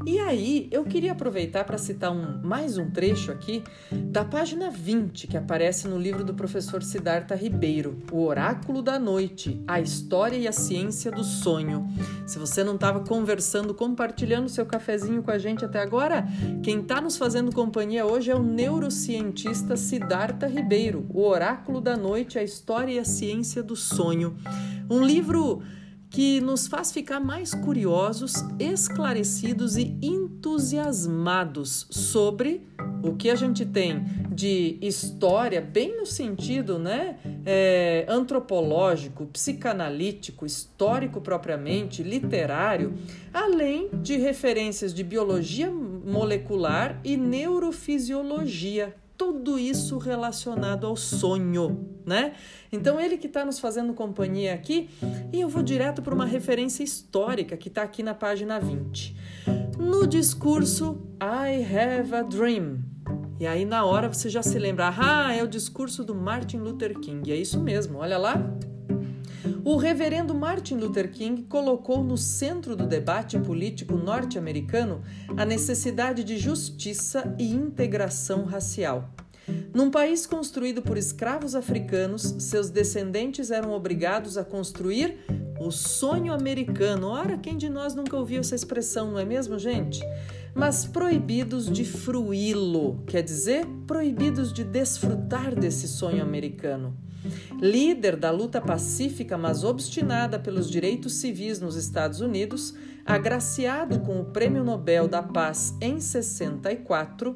e 0.06 0.20
aí, 0.20 0.68
eu 0.70 0.84
queria 0.84 1.14
aproveitar 1.14 1.64
para 1.64 1.78
citar 1.78 2.12
um, 2.12 2.42
mais 2.44 2.78
um 2.78 2.90
trecho 2.90 3.32
aqui 3.32 3.64
da 3.92 4.26
página 4.26 4.70
20, 4.70 5.28
que 5.28 5.38
aparece 5.38 5.88
no 5.88 5.98
livro 5.98 6.24
do 6.24 6.34
professor 6.34 6.84
Siddhartha 6.84 7.36
Ribeiro, 7.36 7.98
O 8.12 8.26
Oráculo 8.26 8.82
da 8.82 9.00
Noite, 9.00 9.62
a 9.66 9.80
História 9.80 10.36
e 10.36 10.48
a 10.48 10.52
Ciência 10.52 11.10
do 11.10 11.24
Sonho. 11.24 11.88
Se 12.28 12.38
você 12.38 12.64
não 12.64 12.76
estava 12.76 13.00
conversando, 13.00 13.74
compartilhando 13.74 14.50
seu 14.50 14.66
cafezinho 14.66 15.24
com 15.24 15.32
a 15.32 15.38
gente 15.38 15.64
até 15.64 15.80
agora, 15.80 16.28
quem 16.62 16.82
está 16.82 17.00
nos 17.00 17.16
fazendo 17.16 17.54
companhia 17.54 18.06
hoje 18.06 18.30
é 18.30 18.36
o 18.36 18.44
neurocientista 18.44 19.78
Siddhartha 19.78 20.48
Ribeiro, 20.48 21.06
O 21.10 21.26
Oráculo 21.26 21.80
da 21.80 21.96
Noite, 21.96 22.38
a 22.38 22.44
História 22.44 22.94
e 22.94 23.00
a 23.00 23.06
Ciência 23.06 23.64
do 23.64 23.76
Sonho. 23.76 24.36
Um 24.90 25.02
livro 25.02 25.62
que 26.14 26.40
nos 26.40 26.68
faz 26.68 26.92
ficar 26.92 27.20
mais 27.20 27.56
curiosos, 27.56 28.36
esclarecidos 28.60 29.78
e 29.78 29.98
entusiasmados 30.00 31.88
sobre 31.90 32.62
o 33.02 33.16
que 33.16 33.32
a 33.32 33.36
gente 33.36 33.66
tem 33.66 34.06
de 34.30 34.78
história, 34.80 35.60
bem 35.60 35.98
no 35.98 36.06
sentido 36.06 36.78
né, 36.78 37.18
é, 37.44 38.06
antropológico, 38.08 39.26
psicanalítico, 39.26 40.46
histórico 40.46 41.20
propriamente, 41.20 42.04
literário, 42.04 42.94
além 43.34 43.90
de 43.92 44.16
referências 44.18 44.94
de 44.94 45.04
biologia 45.04 45.72
molecular 45.72 47.02
e 47.04 47.18
neurofisiologia 47.18 48.96
tudo 49.24 49.58
isso 49.58 49.98
relacionado 49.98 50.86
ao 50.86 50.98
sonho, 50.98 51.88
né? 52.06 52.34
Então 52.74 53.00
ele 53.00 53.18
que 53.18 53.28
está 53.28 53.46
nos 53.46 53.58
fazendo 53.58 53.94
companhia 53.94 54.54
aqui, 54.54 54.90
e 55.32 55.40
eu 55.40 55.48
vou 55.48 55.64
direto 55.64 56.02
para 56.02 56.14
uma 56.14 56.26
referência 56.26 56.84
histórica 56.84 57.56
que 57.56 57.70
está 57.70 57.84
aqui 57.84 58.04
na 58.04 58.14
página 58.14 58.60
20. 58.60 59.16
No 59.78 60.06
discurso 60.06 61.02
I 61.22 61.64
Have 61.64 62.16
a 62.16 62.22
Dream. 62.24 62.80
E 63.40 63.48
aí 63.48 63.64
na 63.64 63.86
hora 63.86 64.10
você 64.12 64.28
já 64.28 64.44
se 64.44 64.60
lembra, 64.60 64.94
ah, 64.98 65.34
é 65.34 65.42
o 65.42 65.48
discurso 65.48 66.04
do 66.04 66.14
Martin 66.14 66.58
Luther 66.58 67.00
King. 67.00 67.32
É 67.32 67.36
isso 67.38 67.62
mesmo, 67.62 68.00
olha 68.00 68.18
lá. 68.18 68.36
O 69.66 69.78
reverendo 69.78 70.36
Martin 70.36 70.76
Luther 70.76 71.10
King 71.10 71.44
colocou 71.44 72.04
no 72.04 72.18
centro 72.18 72.76
do 72.76 72.86
debate 72.86 73.40
político 73.40 73.96
norte-americano 73.96 75.02
a 75.38 75.46
necessidade 75.46 76.22
de 76.26 76.38
justiça 76.38 77.34
e 77.40 77.50
integração 77.50 78.44
racial. 78.44 79.10
Num 79.74 79.90
país 79.90 80.26
construído 80.26 80.82
por 80.82 80.98
escravos 80.98 81.56
africanos, 81.56 82.36
seus 82.40 82.70
descendentes 82.70 83.52
eram 83.52 83.72
obrigados 83.72 84.38
a 84.38 84.44
construir 84.44 85.18
o 85.58 85.72
sonho 85.72 86.34
americano. 86.34 87.08
Ora, 87.08 87.38
quem 87.38 87.56
de 87.56 87.70
nós 87.70 87.96
nunca 87.96 88.18
ouviu 88.18 88.42
essa 88.42 88.56
expressão, 88.56 89.12
não 89.12 89.20
é 89.20 89.24
mesmo, 89.24 89.58
gente? 89.58 90.02
Mas 90.54 90.86
proibidos 90.86 91.72
de 91.72 91.84
fruí-lo, 91.84 93.04
quer 93.08 93.24
dizer, 93.24 93.66
proibidos 93.88 94.54
de 94.54 94.64
desfrutar 94.64 95.56
desse 95.56 95.88
sonho 95.88 96.22
americano. 96.22 96.96
Líder 97.60 98.18
da 98.18 98.30
luta 98.30 98.62
pacífica, 98.62 99.38
mas 99.38 99.64
obstinada 99.64 100.38
pelos 100.38 100.70
direitos 100.70 101.14
civis 101.16 101.60
nos 101.60 101.76
Estados 101.76 102.20
Unidos, 102.22 102.76
agraciado 103.06 104.00
com 104.02 104.20
o 104.20 104.26
Prêmio 104.26 104.64
Nobel 104.64 105.08
da 105.08 105.24
Paz 105.24 105.74
em 105.82 106.00
64, 106.00 107.36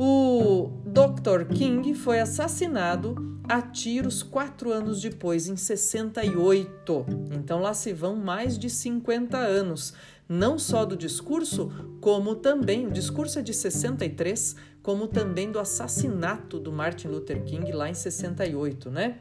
O 0.00 0.70
Dr. 0.86 1.52
King 1.52 1.92
foi 1.92 2.20
assassinado 2.20 3.16
a 3.48 3.60
tiros 3.60 4.22
quatro 4.22 4.70
anos 4.70 5.00
depois, 5.00 5.48
em 5.48 5.56
68. 5.56 7.06
Então 7.32 7.60
lá 7.60 7.74
se 7.74 7.92
vão 7.92 8.14
mais 8.14 8.56
de 8.56 8.70
50 8.70 9.36
anos, 9.36 9.92
não 10.28 10.58
só 10.58 10.84
do 10.84 10.96
discurso, 10.96 11.72
como 12.00 12.34
também, 12.34 12.86
o 12.86 12.90
discurso 12.90 13.38
é 13.38 13.42
de 13.42 13.54
63, 13.54 14.56
como 14.82 15.06
também 15.06 15.50
do 15.50 15.58
assassinato 15.58 16.58
do 16.58 16.70
Martin 16.70 17.08
Luther 17.08 17.42
King 17.44 17.72
lá 17.72 17.88
em 17.88 17.94
68, 17.94 18.90
né? 18.90 19.18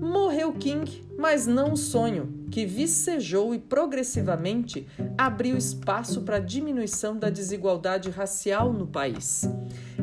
Morreu 0.00 0.52
King, 0.52 1.04
mas 1.18 1.46
não 1.46 1.72
o 1.72 1.76
sonho, 1.76 2.46
que 2.50 2.66
vicejou 2.66 3.54
e 3.54 3.58
progressivamente 3.58 4.86
abriu 5.16 5.56
espaço 5.56 6.22
para 6.22 6.36
a 6.36 6.40
diminuição 6.40 7.16
da 7.16 7.30
desigualdade 7.30 8.10
racial 8.10 8.72
no 8.72 8.86
país. 8.86 9.48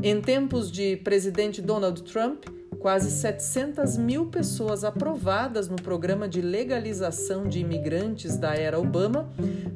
Em 0.02 0.22
tempos 0.22 0.72
de 0.72 0.98
presidente 0.98 1.62
Donald 1.62 2.02
Trump, 2.04 2.46
quase 2.80 3.12
700 3.12 3.98
mil 3.98 4.28
pessoas 4.28 4.84
aprovadas 4.84 5.68
no 5.68 5.76
programa 5.76 6.28
de 6.28 6.42
legalização 6.42 7.48
de 7.48 7.60
imigrantes 7.60 8.38
da 8.38 8.56
era 8.56 8.80
Obama, 8.80 9.30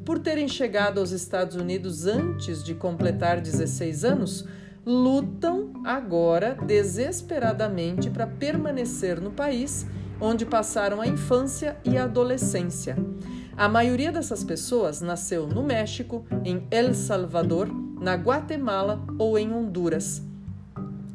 por 0.04 0.18
terem 0.18 0.48
chegado 0.48 0.98
aos 0.98 1.10
Estados 1.10 1.54
Unidos 1.54 2.06
antes 2.06 2.64
de 2.64 2.74
completar 2.74 3.40
16 3.40 4.04
anos, 4.04 4.44
lutam 4.86 5.72
agora 5.84 6.56
desesperadamente 6.66 8.10
para 8.10 8.26
permanecer 8.26 9.20
no 9.20 9.30
país 9.30 9.86
onde 10.20 10.46
passaram 10.46 11.00
a 11.00 11.06
infância 11.06 11.76
e 11.84 11.98
a 11.98 12.04
adolescência. 12.04 12.96
A 13.56 13.68
maioria 13.68 14.10
dessas 14.10 14.42
pessoas 14.42 15.00
nasceu 15.00 15.46
no 15.46 15.62
México, 15.62 16.24
em 16.44 16.66
El 16.70 16.94
Salvador, 16.94 17.68
na 18.00 18.14
Guatemala 18.14 19.04
ou 19.18 19.38
em 19.38 19.52
Honduras. 19.52 20.22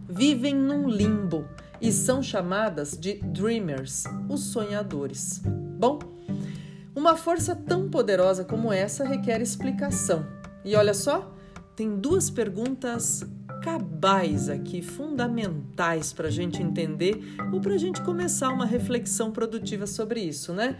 Vivem 0.08 0.56
num 0.56 0.88
limbo 0.88 1.46
e 1.82 1.92
são 1.92 2.22
chamadas 2.22 2.98
de 2.98 3.16
dreamers, 3.16 4.04
os 4.28 4.42
sonhadores. 4.42 5.42
Bom, 5.46 6.00
uma 6.96 7.16
força 7.16 7.56
tão 7.56 7.90
poderosa 7.90 8.44
como 8.44 8.74
essa 8.74 9.06
requer 9.06 9.42
explicação. 9.42 10.26
E 10.66 10.76
olha 10.76 10.94
só, 10.94 11.34
tem 11.76 11.96
duas 11.96 12.30
perguntas 12.30 13.24
cabais 13.62 14.50
aqui, 14.50 14.82
fundamentais 14.82 16.14
para 16.14 16.28
a 16.28 16.32
gente 16.32 16.62
entender 16.62 17.36
ou 17.52 17.60
para 17.60 17.74
a 17.74 17.78
gente 17.78 18.02
começar 18.02 18.50
uma 18.50 18.66
reflexão 18.66 19.32
produtiva 19.32 19.86
sobre 19.86 20.22
isso, 20.22 20.54
né? 20.54 20.78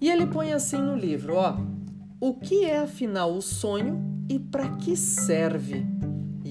E 0.00 0.10
ele 0.10 0.26
põe 0.26 0.52
assim 0.52 0.78
no 0.78 0.96
livro, 0.96 1.34
ó, 1.34 1.56
o 2.20 2.34
que 2.34 2.64
é 2.64 2.78
afinal 2.78 3.32
o 3.34 3.42
sonho 3.42 4.24
e 4.28 4.38
para 4.38 4.68
que 4.76 4.96
serve? 4.96 5.93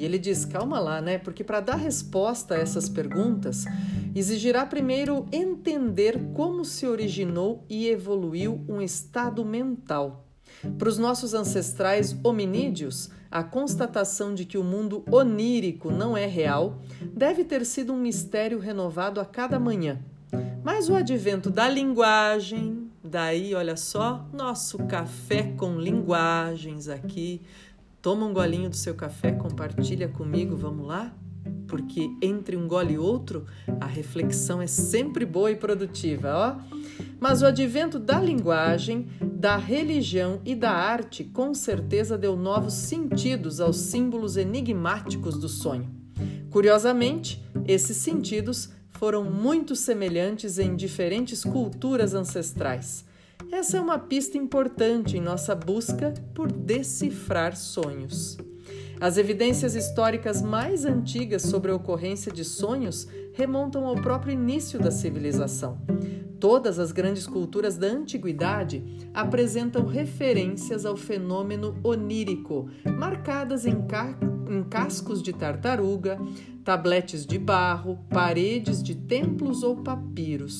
E 0.04 0.06
ele 0.06 0.20
diz, 0.20 0.44
calma 0.44 0.82
lá, 0.82 1.00
né? 1.00 1.18
Porque 1.18 1.46
para 1.46 1.62
dar 1.62 1.78
resposta 1.78 2.56
a 2.56 2.58
essas 2.58 2.90
perguntas, 2.90 3.64
exigirá 4.14 4.66
primeiro 4.66 5.26
entender 5.32 6.20
como 6.34 6.66
se 6.66 6.86
originou 6.86 7.64
e 7.70 7.88
evoluiu 7.88 8.60
um 8.68 8.82
estado 8.82 9.46
mental. 9.46 10.28
Para 10.78 10.90
os 10.90 10.98
nossos 10.98 11.34
ancestrais 11.34 12.18
hominídeos, 12.22 13.12
a 13.32 13.46
constatação 13.46 14.36
de 14.36 14.44
que 14.44 14.58
o 14.58 14.64
mundo 14.64 15.06
onírico 15.10 15.90
não 15.90 16.18
é 16.18 16.26
real 16.26 16.82
deve 17.14 17.46
ter 17.46 17.66
sido 17.66 17.94
um 17.94 17.98
mistério 17.98 18.60
renovado 18.60 19.22
a 19.22 19.26
cada 19.26 19.58
manhã. 19.58 20.02
Mas 20.62 20.90
o 20.90 20.96
advento 20.96 21.50
da 21.50 21.70
linguagem, 21.70 22.90
daí, 23.02 23.56
olha 23.56 23.78
só, 23.78 24.28
nosso 24.34 24.80
café 24.80 25.44
com 25.56 25.80
linguagens 25.80 26.90
aqui. 26.90 27.42
Toma 28.04 28.26
um 28.26 28.34
golinho 28.34 28.70
do 28.70 28.76
seu 28.76 28.94
café, 28.94 29.32
compartilha 29.32 30.10
comigo, 30.10 30.58
vamos 30.58 30.86
lá? 30.86 31.16
Porque 31.66 32.10
entre 32.22 32.58
um 32.58 32.68
gole 32.68 32.96
e 32.96 32.98
outro, 32.98 33.46
a 33.80 33.86
reflexão 33.86 34.62
é 34.62 34.68
sempre 34.68 35.26
boa 35.26 35.50
e 35.50 35.56
produtiva, 35.56 36.34
ó. 36.36 36.78
Mas 37.18 37.42
o 37.42 37.46
advento 37.46 37.98
da 37.98 38.20
linguagem, 38.20 39.08
da 39.22 39.56
religião 39.56 40.42
e 40.44 40.54
da 40.54 40.72
arte 40.72 41.24
com 41.24 41.54
certeza 41.54 42.18
deu 42.18 42.36
novos 42.36 42.74
sentidos 42.74 43.62
aos 43.62 43.78
símbolos 43.78 44.36
enigmáticos 44.36 45.38
do 45.38 45.48
sonho. 45.48 45.90
Curiosamente, 46.50 47.42
esses 47.66 47.96
sentidos 47.96 48.70
foram 48.90 49.24
muito 49.24 49.78
semelhantes 49.78 50.60
em 50.60 50.76
diferentes 50.76 51.46
culturas 51.46 52.14
ancestrais. 52.14 53.06
Essa 53.54 53.78
é 53.78 53.80
uma 53.80 54.00
pista 54.00 54.36
importante 54.36 55.16
em 55.16 55.22
nossa 55.22 55.54
busca 55.54 56.12
por 56.34 56.52
decifrar 56.52 57.56
sonhos. 57.56 58.36
As 59.00 59.18
evidências 59.18 59.76
históricas 59.76 60.42
mais 60.42 60.86
antigas 60.86 61.42
sobre 61.42 61.72
a 61.72 61.76
ocorrência 61.76 62.32
de 62.32 62.44
sonhos 62.44 63.08
remontam 63.34 63.86
ao 63.86 63.96
próprio 63.96 64.34
início 64.34 64.80
da 64.80 64.92
civilização. 64.92 65.78
Todas 66.40 66.78
as 66.78 66.92
grandes 66.92 67.26
culturas 67.26 67.78
da 67.78 67.88
antiguidade 67.88 68.84
apresentam 69.14 69.86
referências 69.86 70.86
ao 70.86 70.98
fenômeno 70.98 71.80
onírico, 71.84 72.70
marcadas 72.98 73.66
em, 73.66 73.82
ca 73.88 74.18
em 74.50 74.62
cascos 74.64 75.24
de 75.24 75.32
tartaruga, 75.32 76.20
tabletes 76.64 77.26
de 77.26 77.40
barro, 77.40 78.00
paredes 78.10 78.84
de 78.84 78.94
templos 78.94 79.64
ou 79.64 79.78
papiros. 79.78 80.60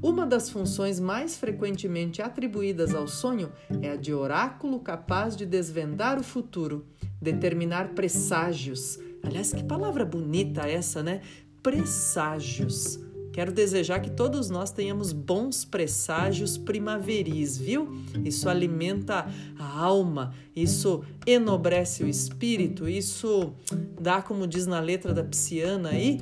Uma 0.00 0.26
das 0.26 0.50
funções 0.50 1.00
mais 1.00 1.36
frequentemente 1.36 2.20
atribuídas 2.20 2.94
ao 2.94 3.08
sonho 3.08 3.50
é 3.80 3.90
a 3.90 3.96
de 3.96 4.12
oráculo 4.12 4.78
capaz 4.78 5.34
de 5.34 5.46
desvendar 5.46 6.18
o 6.18 6.22
futuro, 6.22 6.84
determinar 7.24 7.88
presságios. 7.94 8.98
Aliás, 9.22 9.52
que 9.52 9.64
palavra 9.64 10.04
bonita 10.04 10.68
essa, 10.68 11.02
né? 11.02 11.22
Presságios. 11.62 13.00
Quero 13.32 13.50
desejar 13.50 13.98
que 13.98 14.10
todos 14.10 14.48
nós 14.48 14.70
tenhamos 14.70 15.12
bons 15.12 15.64
presságios 15.64 16.56
primaveris, 16.56 17.58
viu? 17.58 17.88
Isso 18.24 18.48
alimenta 18.48 19.26
a 19.58 19.80
alma, 19.80 20.32
isso 20.54 21.02
enobrece 21.26 22.04
o 22.04 22.08
espírito, 22.08 22.88
isso 22.88 23.52
dá, 24.00 24.22
como 24.22 24.46
diz 24.46 24.68
na 24.68 24.78
letra 24.78 25.12
da 25.12 25.24
Psiana 25.24 25.88
aí, 25.88 26.20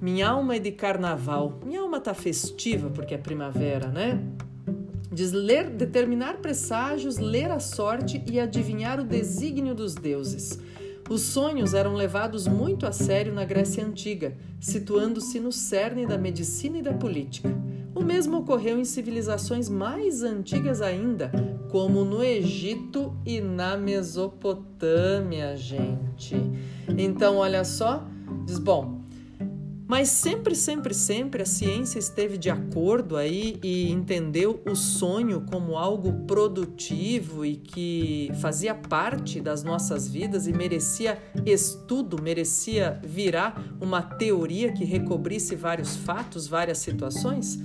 minha 0.00 0.28
alma 0.28 0.54
é 0.54 0.58
de 0.60 0.70
carnaval. 0.70 1.58
Minha 1.64 1.80
alma 1.80 1.98
tá 1.98 2.14
festiva 2.14 2.88
porque 2.88 3.14
é 3.14 3.18
primavera, 3.18 3.88
né? 3.88 4.22
Diz 5.14 5.30
ler, 5.30 5.70
determinar 5.70 6.38
presságios, 6.38 7.18
ler 7.18 7.48
a 7.48 7.60
sorte 7.60 8.20
e 8.28 8.40
adivinhar 8.40 8.98
o 8.98 9.04
desígnio 9.04 9.72
dos 9.72 9.94
deuses. 9.94 10.58
Os 11.08 11.20
sonhos 11.20 11.72
eram 11.72 11.94
levados 11.94 12.48
muito 12.48 12.84
a 12.84 12.90
sério 12.90 13.32
na 13.32 13.44
Grécia 13.44 13.86
Antiga, 13.86 14.36
situando-se 14.58 15.38
no 15.38 15.52
cerne 15.52 16.04
da 16.04 16.18
medicina 16.18 16.78
e 16.78 16.82
da 16.82 16.92
política. 16.92 17.48
O 17.94 18.02
mesmo 18.02 18.38
ocorreu 18.38 18.76
em 18.76 18.84
civilizações 18.84 19.68
mais 19.68 20.24
antigas 20.24 20.82
ainda, 20.82 21.30
como 21.70 22.04
no 22.04 22.20
Egito 22.20 23.16
e 23.24 23.40
na 23.40 23.76
Mesopotâmia, 23.76 25.56
gente. 25.56 26.34
Então, 26.98 27.36
olha 27.36 27.62
só, 27.62 28.04
diz: 28.44 28.58
bom, 28.58 29.03
mas 29.94 30.08
sempre, 30.08 30.56
sempre, 30.56 30.92
sempre 30.92 31.42
a 31.44 31.46
ciência 31.46 32.00
esteve 32.00 32.36
de 32.36 32.50
acordo 32.50 33.16
aí 33.16 33.60
e 33.62 33.92
entendeu 33.92 34.60
o 34.68 34.74
sonho 34.74 35.42
como 35.42 35.76
algo 35.76 36.26
produtivo 36.26 37.46
e 37.46 37.54
que 37.54 38.28
fazia 38.40 38.74
parte 38.74 39.40
das 39.40 39.62
nossas 39.62 40.08
vidas 40.08 40.48
e 40.48 40.52
merecia 40.52 41.16
estudo, 41.46 42.20
merecia 42.20 43.00
virar 43.04 43.76
uma 43.80 44.02
teoria 44.02 44.72
que 44.72 44.84
recobrisse 44.84 45.54
vários 45.54 45.94
fatos, 45.94 46.48
várias 46.48 46.78
situações? 46.78 47.56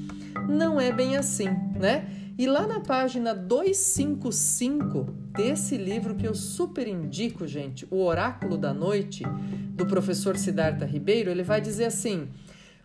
Não 0.48 0.80
é 0.80 0.92
bem 0.92 1.18
assim, 1.18 1.50
né? 1.80 2.29
E 2.40 2.48
lá 2.48 2.66
na 2.66 2.80
página 2.80 3.36
255 3.36 5.04
desse 5.36 5.76
livro 5.76 6.16
que 6.16 6.26
eu 6.26 6.34
super 6.34 6.88
indico, 6.88 7.46
gente, 7.46 7.86
O 7.92 8.02
Oráculo 8.02 8.58
da 8.58 8.74
Noite, 8.74 9.26
do 9.74 9.86
professor 9.86 10.38
Siddhartha 10.38 10.86
Ribeiro, 10.86 11.30
ele 11.30 11.44
vai 11.44 11.60
dizer 11.60 11.84
assim: 11.84 12.30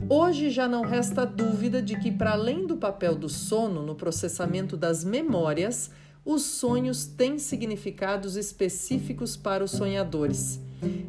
Hoje 0.09 0.51
já 0.51 0.67
não 0.67 0.83
resta 0.83 1.25
dúvida 1.25 1.81
de 1.81 1.97
que, 2.01 2.11
para 2.11 2.33
além 2.33 2.67
do 2.67 2.77
papel 2.77 3.15
do 3.15 3.29
sono 3.29 3.81
no 3.81 3.95
processamento 3.95 4.77
das 4.77 5.05
memórias, 5.05 5.89
os 6.25 6.43
sonhos 6.43 7.07
têm 7.07 7.39
significados 7.39 8.35
específicos 8.35 9.37
para 9.37 9.63
os 9.63 9.71
sonhadores. 9.71 10.61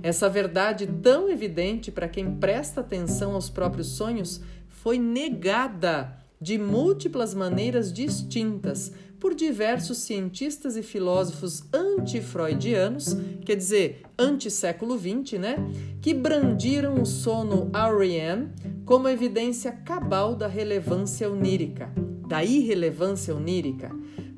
Essa 0.04 0.30
verdade 0.30 0.86
tão 0.86 1.32
evidente 1.32 1.92
para 1.92 2.08
quem 2.08 2.36
presta 2.36 2.82
atenção 2.82 3.34
aos 3.34 3.50
próprios 3.50 3.88
sonhos 3.88 4.40
foi 4.70 5.00
negada 5.00 6.24
de 6.40 6.58
múltiplas 6.58 7.34
maneiras 7.34 7.92
distintas 7.92 8.92
por 9.20 9.34
diversos 9.34 10.00
cientistas 10.00 10.76
e 10.76 10.84
filósofos 10.84 11.64
anti-freudianos, 11.74 13.18
quer 13.46 13.56
dizer, 13.56 14.02
anti-século 14.20 14.98
XX, 14.98 15.40
né, 15.40 15.56
que 16.02 16.14
brandiram 16.14 17.02
o 17.02 17.06
sono 17.06 17.72
REM 17.74 18.50
como 18.86 19.08
evidência 19.08 19.72
cabal 19.72 20.36
da 20.36 20.48
relevância 20.48 21.30
onírica, 21.30 21.92
da 22.28 22.44
irrelevância 22.44 23.36
onírica. 23.36 23.92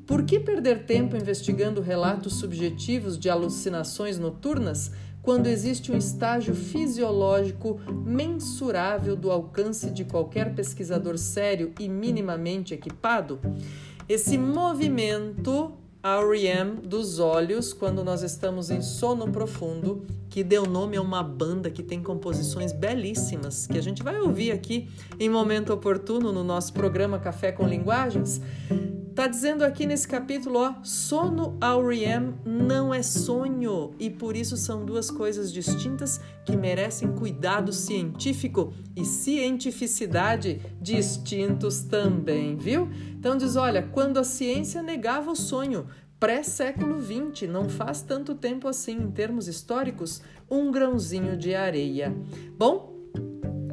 Por 0.06 0.24
que 0.24 0.40
perder 0.40 0.86
tempo 0.86 1.16
investigando 1.16 1.82
relatos 1.82 2.38
subjetivos 2.38 3.18
de 3.18 3.28
alucinações 3.28 4.18
noturnas 4.18 4.90
quando 5.28 5.46
existe 5.46 5.92
um 5.92 5.96
estágio 5.98 6.54
fisiológico 6.54 7.78
mensurável 7.92 9.14
do 9.14 9.30
alcance 9.30 9.90
de 9.90 10.02
qualquer 10.02 10.54
pesquisador 10.54 11.18
sério 11.18 11.70
e 11.78 11.86
minimamente 11.86 12.72
equipado? 12.72 13.38
Esse 14.08 14.38
movimento 14.38 15.70
REM 16.02 16.76
dos 16.76 17.18
olhos 17.18 17.74
quando 17.74 18.02
nós 18.02 18.22
estamos 18.22 18.70
em 18.70 18.80
sono 18.80 19.30
profundo, 19.30 20.06
que 20.30 20.42
deu 20.42 20.64
nome 20.64 20.96
a 20.96 21.02
uma 21.02 21.22
banda 21.22 21.70
que 21.70 21.82
tem 21.82 22.02
composições 22.02 22.72
belíssimas, 22.72 23.66
que 23.66 23.76
a 23.76 23.82
gente 23.82 24.02
vai 24.02 24.18
ouvir 24.18 24.50
aqui 24.50 24.88
em 25.20 25.28
momento 25.28 25.74
oportuno 25.74 26.32
no 26.32 26.42
nosso 26.42 26.72
programa 26.72 27.18
Café 27.18 27.52
com 27.52 27.66
Linguagens. 27.66 28.40
Tá 29.18 29.26
dizendo 29.26 29.64
aqui 29.64 29.84
nesse 29.84 30.06
capítulo, 30.06 30.60
ó, 30.60 30.74
sono 30.84 31.58
REM 31.60 32.34
não 32.46 32.94
é 32.94 33.02
sonho 33.02 33.92
e 33.98 34.08
por 34.08 34.36
isso 34.36 34.56
são 34.56 34.84
duas 34.86 35.10
coisas 35.10 35.52
distintas 35.52 36.20
que 36.44 36.56
merecem 36.56 37.10
cuidado 37.10 37.72
científico 37.72 38.72
e 38.94 39.04
cientificidade 39.04 40.60
distintos 40.80 41.80
também, 41.80 42.54
viu? 42.54 42.88
Então 43.18 43.36
diz, 43.36 43.56
olha, 43.56 43.82
quando 43.82 44.18
a 44.18 44.22
ciência 44.22 44.84
negava 44.84 45.32
o 45.32 45.34
sonho, 45.34 45.88
pré-século 46.20 47.00
XX, 47.00 47.48
não 47.48 47.68
faz 47.68 48.00
tanto 48.00 48.36
tempo 48.36 48.68
assim 48.68 48.98
em 48.98 49.10
termos 49.10 49.48
históricos, 49.48 50.22
um 50.48 50.70
grãozinho 50.70 51.36
de 51.36 51.56
areia. 51.56 52.16
Bom, 52.56 52.96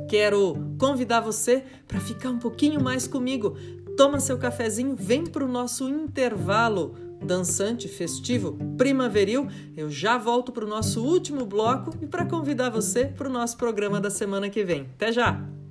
quero 0.09 0.55
convidar 0.79 1.19
você 1.21 1.63
para 1.87 1.99
ficar 1.99 2.29
um 2.29 2.39
pouquinho 2.39 2.81
mais 2.81 3.07
comigo 3.07 3.55
toma 3.95 4.19
seu 4.19 4.37
cafezinho, 4.37 4.95
vem 4.95 5.25
para 5.25 5.43
o 5.43 5.47
nosso 5.47 5.89
intervalo 5.89 6.95
dançante, 7.21 7.87
festivo, 7.87 8.57
primaveril. 8.77 9.47
Eu 9.75 9.89
já 9.89 10.17
volto 10.17 10.51
para 10.51 10.65
o 10.65 10.67
nosso 10.67 11.03
último 11.03 11.45
bloco 11.45 11.91
e 12.01 12.05
para 12.05 12.25
convidar 12.25 12.69
você 12.69 13.05
para 13.05 13.27
o 13.27 13.31
nosso 13.31 13.57
programa 13.57 13.99
da 13.99 14.09
semana 14.09 14.49
que 14.49 14.63
vem. 14.63 14.87
Até 14.95 15.11
já! 15.11 15.64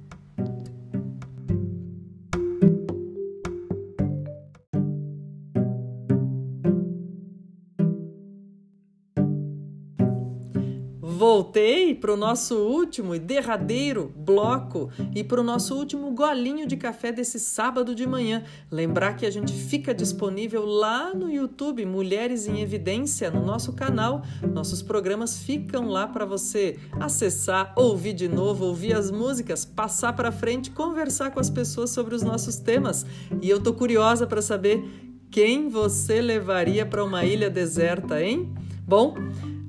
Voltei 11.14 11.94
para 11.94 12.12
o 12.12 12.16
nosso 12.16 12.57
último 12.57 13.14
e 13.14 13.20
derradeiro 13.20 14.12
bloco 14.16 14.90
e 15.14 15.22
para 15.22 15.40
o 15.40 15.44
nosso 15.44 15.77
último 15.77 16.11
golinho 16.11 16.66
de 16.66 16.77
café 16.77 17.12
desse 17.12 17.38
sábado 17.38 17.94
de 17.94 18.05
manhã. 18.05 18.42
Lembrar 18.70 19.14
que 19.14 19.24
a 19.24 19.31
gente 19.31 19.53
fica 19.53 19.94
disponível 19.94 20.66
lá 20.66 21.14
no 21.14 21.31
YouTube, 21.31 21.87
Mulheres 21.87 22.48
em 22.48 22.61
Evidência, 22.61 23.31
no 23.31 23.44
nosso 23.46 23.72
canal. 23.74 24.22
Nossos 24.53 24.83
programas 24.83 25.38
ficam 25.38 25.88
lá 25.88 26.09
para 26.09 26.24
você 26.24 26.79
acessar, 26.98 27.72
ouvir 27.77 28.12
de 28.12 28.29
novo, 28.29 28.64
ouvir 28.64 28.94
as 28.94 29.11
músicas, 29.11 29.64
passar 29.64 30.14
para 30.14 30.33
frente, 30.33 30.72
conversar 30.72 31.31
com 31.31 31.38
as 31.38 31.48
pessoas 31.48 31.90
sobre 31.90 32.16
os 32.16 32.22
nossos 32.22 32.57
temas. 32.57 33.07
E 33.40 33.48
eu 33.48 33.62
tô 33.62 33.72
curiosa 33.72 34.27
para 34.27 34.42
saber 34.42 34.83
quem 35.31 35.68
você 35.68 36.20
levaria 36.20 36.85
para 36.85 37.05
uma 37.05 37.24
ilha 37.24 37.48
deserta, 37.48 38.20
hein? 38.20 38.53
Bom, 38.87 39.14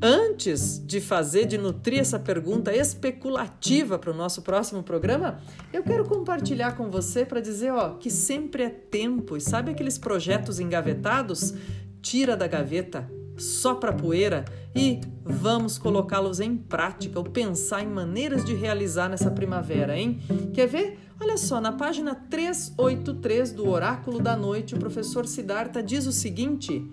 Antes 0.07 0.79
de 0.85 1.01
fazer, 1.01 1.47
de 1.47 1.57
nutrir 1.57 1.99
essa 1.99 2.19
pergunta 2.19 2.71
especulativa 2.71 3.97
para 3.97 4.11
o 4.11 4.13
nosso 4.13 4.43
próximo 4.43 4.83
programa, 4.83 5.39
eu 5.73 5.81
quero 5.81 6.05
compartilhar 6.05 6.77
com 6.77 6.91
você 6.91 7.25
para 7.25 7.41
dizer 7.41 7.71
ó, 7.71 7.95
que 7.95 8.11
sempre 8.11 8.61
é 8.61 8.69
tempo. 8.69 9.35
E 9.35 9.41
sabe 9.41 9.71
aqueles 9.71 9.97
projetos 9.97 10.59
engavetados? 10.59 11.55
Tira 12.03 12.37
da 12.37 12.45
gaveta, 12.45 13.09
sopra 13.35 13.89
a 13.89 13.93
poeira 13.93 14.45
e 14.75 15.01
vamos 15.23 15.79
colocá-los 15.79 16.39
em 16.39 16.55
prática 16.55 17.17
ou 17.17 17.25
pensar 17.25 17.81
em 17.81 17.87
maneiras 17.87 18.45
de 18.45 18.53
realizar 18.53 19.09
nessa 19.09 19.31
primavera, 19.31 19.97
hein? 19.97 20.19
Quer 20.53 20.67
ver? 20.67 20.99
Olha 21.17 21.37
só, 21.37 21.61
na 21.61 21.71
página 21.71 22.13
383 22.13 23.53
do 23.53 23.69
Oráculo 23.69 24.19
da 24.19 24.35
Noite, 24.35 24.75
o 24.75 24.77
professor 24.77 25.25
Siddhartha 25.25 25.81
diz 25.81 26.05
o 26.05 26.11
seguinte: 26.11 26.85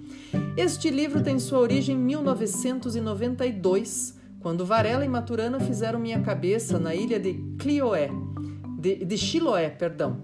Este 0.57 0.91
livro 0.91 1.21
tem 1.23 1.41
sua 1.41 1.59
origem 1.59 1.97
em 1.97 1.99
1992, 1.99 4.17
quando 4.39 4.65
Varela 4.65 5.05
e 5.05 5.09
Maturana 5.09 5.59
fizeram 5.59 5.99
minha 5.99 6.21
cabeça 6.21 6.79
na 6.79 6.95
ilha 6.95 7.19
de 7.19 7.35
Clioé, 7.59 8.11
de, 8.79 9.05
de 9.05 9.19
Chiloé, 9.19 9.69
perdão. 9.69 10.23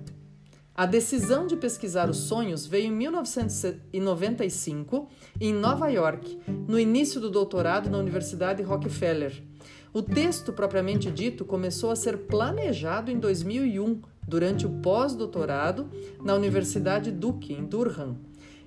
A 0.73 0.87
decisão 0.87 1.49
de 1.49 1.57
pesquisar 1.57 2.09
os 2.09 2.19
sonhos 2.19 2.65
veio 2.65 2.87
em 2.87 2.93
1995, 2.93 5.09
em 5.41 5.53
Nova 5.53 5.89
York, 5.89 6.39
no 6.69 6.79
início 6.79 7.21
do 7.21 7.29
doutorado 7.29 7.91
na 7.91 7.99
Universidade 7.99 8.63
Rockefeller. 8.63 9.48
O 9.93 10.03
texto 10.03 10.53
propriamente 10.53 11.11
dito 11.11 11.45
começou 11.45 11.91
a 11.91 11.97
ser 11.97 12.19
planejado 12.19 13.11
em 13.11 13.19
2001, 13.19 14.01
durante 14.27 14.67
o 14.67 14.71
pós-doutorado 14.71 15.89
na 16.23 16.35
Universidade 16.35 17.11
Duke, 17.11 17.55
em 17.55 17.65
Durham. 17.65 18.17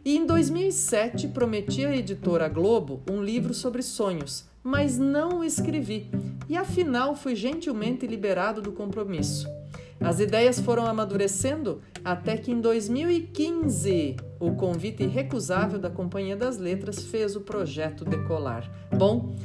E 0.04 0.18
em 0.18 0.26
2007 0.26 1.28
prometi 1.28 1.86
à 1.86 1.96
editora 1.96 2.50
Globo 2.50 3.04
um 3.10 3.24
livro 3.24 3.54
sobre 3.54 3.84
sonhos, 3.84 4.46
mas 4.64 4.98
não 4.98 5.40
o 5.40 5.44
escrevi 5.44 6.10
e 6.50 6.58
afinal 6.58 7.16
fui 7.16 7.36
gentilmente 7.36 8.08
liberado 8.08 8.62
do 8.62 8.72
compromisso. 8.72 9.48
As 10.00 10.20
ideias 10.20 10.60
foram 10.60 10.88
amadurecendo 10.88 11.82
até 12.04 12.36
que 12.36 12.52
em 12.52 12.60
2015 12.60 14.16
o 14.40 14.56
convite 14.56 15.04
irrecusável 15.04 15.78
da 15.78 15.92
Companhia 15.92 16.36
das 16.36 16.58
Letras 16.58 17.04
fez 17.04 17.36
o 17.36 17.42
projeto 17.42 18.04
decolar. 18.04 18.68
Bom, 18.98 19.36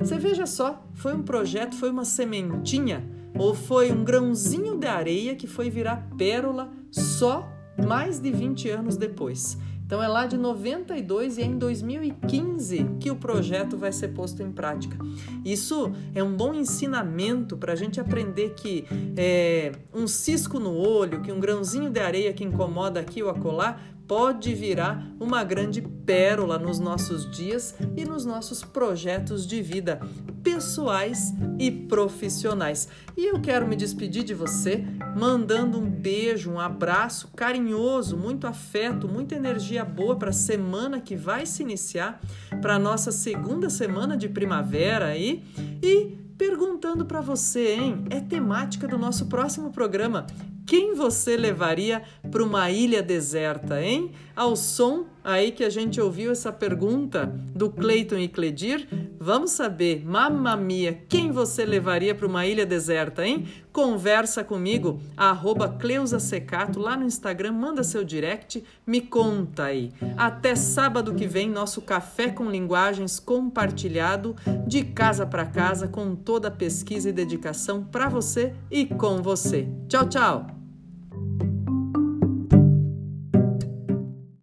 você 0.00 0.18
veja 0.18 0.46
só, 0.46 0.82
foi 0.94 1.14
um 1.14 1.22
projeto, 1.22 1.76
foi 1.76 1.90
uma 1.90 2.06
sementinha 2.06 3.04
ou 3.38 3.54
foi 3.54 3.92
um 3.92 4.02
grãozinho 4.02 4.76
de 4.76 4.86
areia 4.86 5.36
que 5.36 5.46
foi 5.46 5.68
virar 5.68 6.08
pérola 6.16 6.70
só 6.90 7.46
mais 7.86 8.18
de 8.18 8.30
20 8.30 8.70
anos 8.70 8.96
depois. 8.96 9.58
Então 9.84 10.02
é 10.02 10.06
lá 10.06 10.24
de 10.24 10.36
92 10.36 11.36
e 11.36 11.42
é 11.42 11.44
em 11.44 11.58
2015 11.58 12.86
que 13.00 13.10
o 13.10 13.16
projeto 13.16 13.76
vai 13.76 13.92
ser 13.92 14.08
posto 14.08 14.40
em 14.40 14.50
prática. 14.52 14.96
Isso 15.44 15.92
é 16.14 16.22
um 16.22 16.32
bom 16.32 16.54
ensinamento 16.54 17.56
para 17.56 17.72
a 17.72 17.76
gente 17.76 18.00
aprender 18.00 18.54
que 18.54 18.86
é, 19.16 19.72
um 19.92 20.06
cisco 20.06 20.60
no 20.60 20.72
olho, 20.72 21.20
que 21.22 21.32
um 21.32 21.40
grãozinho 21.40 21.90
de 21.90 21.98
areia 21.98 22.32
que 22.32 22.44
incomoda 22.44 23.00
aqui 23.00 23.20
ou 23.20 23.28
acolá 23.28 23.80
pode 24.10 24.52
virar 24.56 25.06
uma 25.20 25.44
grande 25.44 25.80
pérola 25.80 26.58
nos 26.58 26.80
nossos 26.80 27.30
dias 27.30 27.76
e 27.96 28.04
nos 28.04 28.24
nossos 28.24 28.60
projetos 28.64 29.46
de 29.46 29.62
vida 29.62 30.00
pessoais 30.42 31.32
e 31.60 31.70
profissionais. 31.70 32.88
E 33.16 33.24
eu 33.24 33.40
quero 33.40 33.68
me 33.68 33.76
despedir 33.76 34.24
de 34.24 34.34
você 34.34 34.84
mandando 35.16 35.78
um 35.78 35.88
beijo, 35.88 36.50
um 36.50 36.58
abraço 36.58 37.28
carinhoso, 37.36 38.16
muito 38.16 38.48
afeto, 38.48 39.06
muita 39.06 39.36
energia 39.36 39.84
boa 39.84 40.16
para 40.16 40.30
a 40.30 40.32
semana 40.32 40.98
que 40.98 41.14
vai 41.14 41.46
se 41.46 41.62
iniciar, 41.62 42.20
para 42.60 42.74
a 42.74 42.80
nossa 42.80 43.12
segunda 43.12 43.70
semana 43.70 44.16
de 44.16 44.28
primavera 44.28 45.06
aí 45.06 45.44
e 45.80 46.18
perguntando 46.36 47.04
para 47.04 47.20
você, 47.20 47.74
hein? 47.74 48.06
É 48.10 48.18
temática 48.18 48.88
do 48.88 48.98
nosso 48.98 49.26
próximo 49.26 49.70
programa. 49.70 50.26
Quem 50.66 50.94
você 50.94 51.36
levaria 51.36 52.02
para 52.30 52.42
uma 52.42 52.70
ilha 52.70 53.02
deserta, 53.02 53.82
hein? 53.82 54.12
Ao 54.40 54.56
som 54.56 55.04
aí 55.22 55.52
que 55.52 55.62
a 55.62 55.68
gente 55.68 56.00
ouviu 56.00 56.32
essa 56.32 56.50
pergunta 56.50 57.26
do 57.54 57.68
Cleiton 57.68 58.16
e 58.16 58.26
Cledir, 58.26 58.88
vamos 59.18 59.50
saber, 59.50 60.02
mamma 60.02 60.56
mia, 60.56 60.98
quem 61.10 61.30
você 61.30 61.66
levaria 61.66 62.14
para 62.14 62.26
uma 62.26 62.46
ilha 62.46 62.64
deserta, 62.64 63.22
hein? 63.22 63.46
Conversa 63.70 64.42
comigo, 64.42 64.98
arroba 65.14 65.68
Cleusa 65.68 66.18
Secato, 66.18 66.80
lá 66.80 66.96
no 66.96 67.04
Instagram, 67.04 67.52
manda 67.52 67.84
seu 67.84 68.02
direct, 68.02 68.64
me 68.86 69.02
conta 69.02 69.64
aí. 69.64 69.92
Até 70.16 70.54
sábado 70.54 71.14
que 71.14 71.26
vem, 71.26 71.50
nosso 71.50 71.82
café 71.82 72.30
com 72.30 72.50
linguagens 72.50 73.20
compartilhado, 73.20 74.34
de 74.66 74.84
casa 74.84 75.26
para 75.26 75.44
casa, 75.44 75.86
com 75.86 76.16
toda 76.16 76.48
a 76.48 76.50
pesquisa 76.50 77.10
e 77.10 77.12
dedicação 77.12 77.84
para 77.84 78.08
você 78.08 78.54
e 78.70 78.86
com 78.86 79.20
você. 79.20 79.68
Tchau, 79.86 80.08
tchau! 80.08 80.59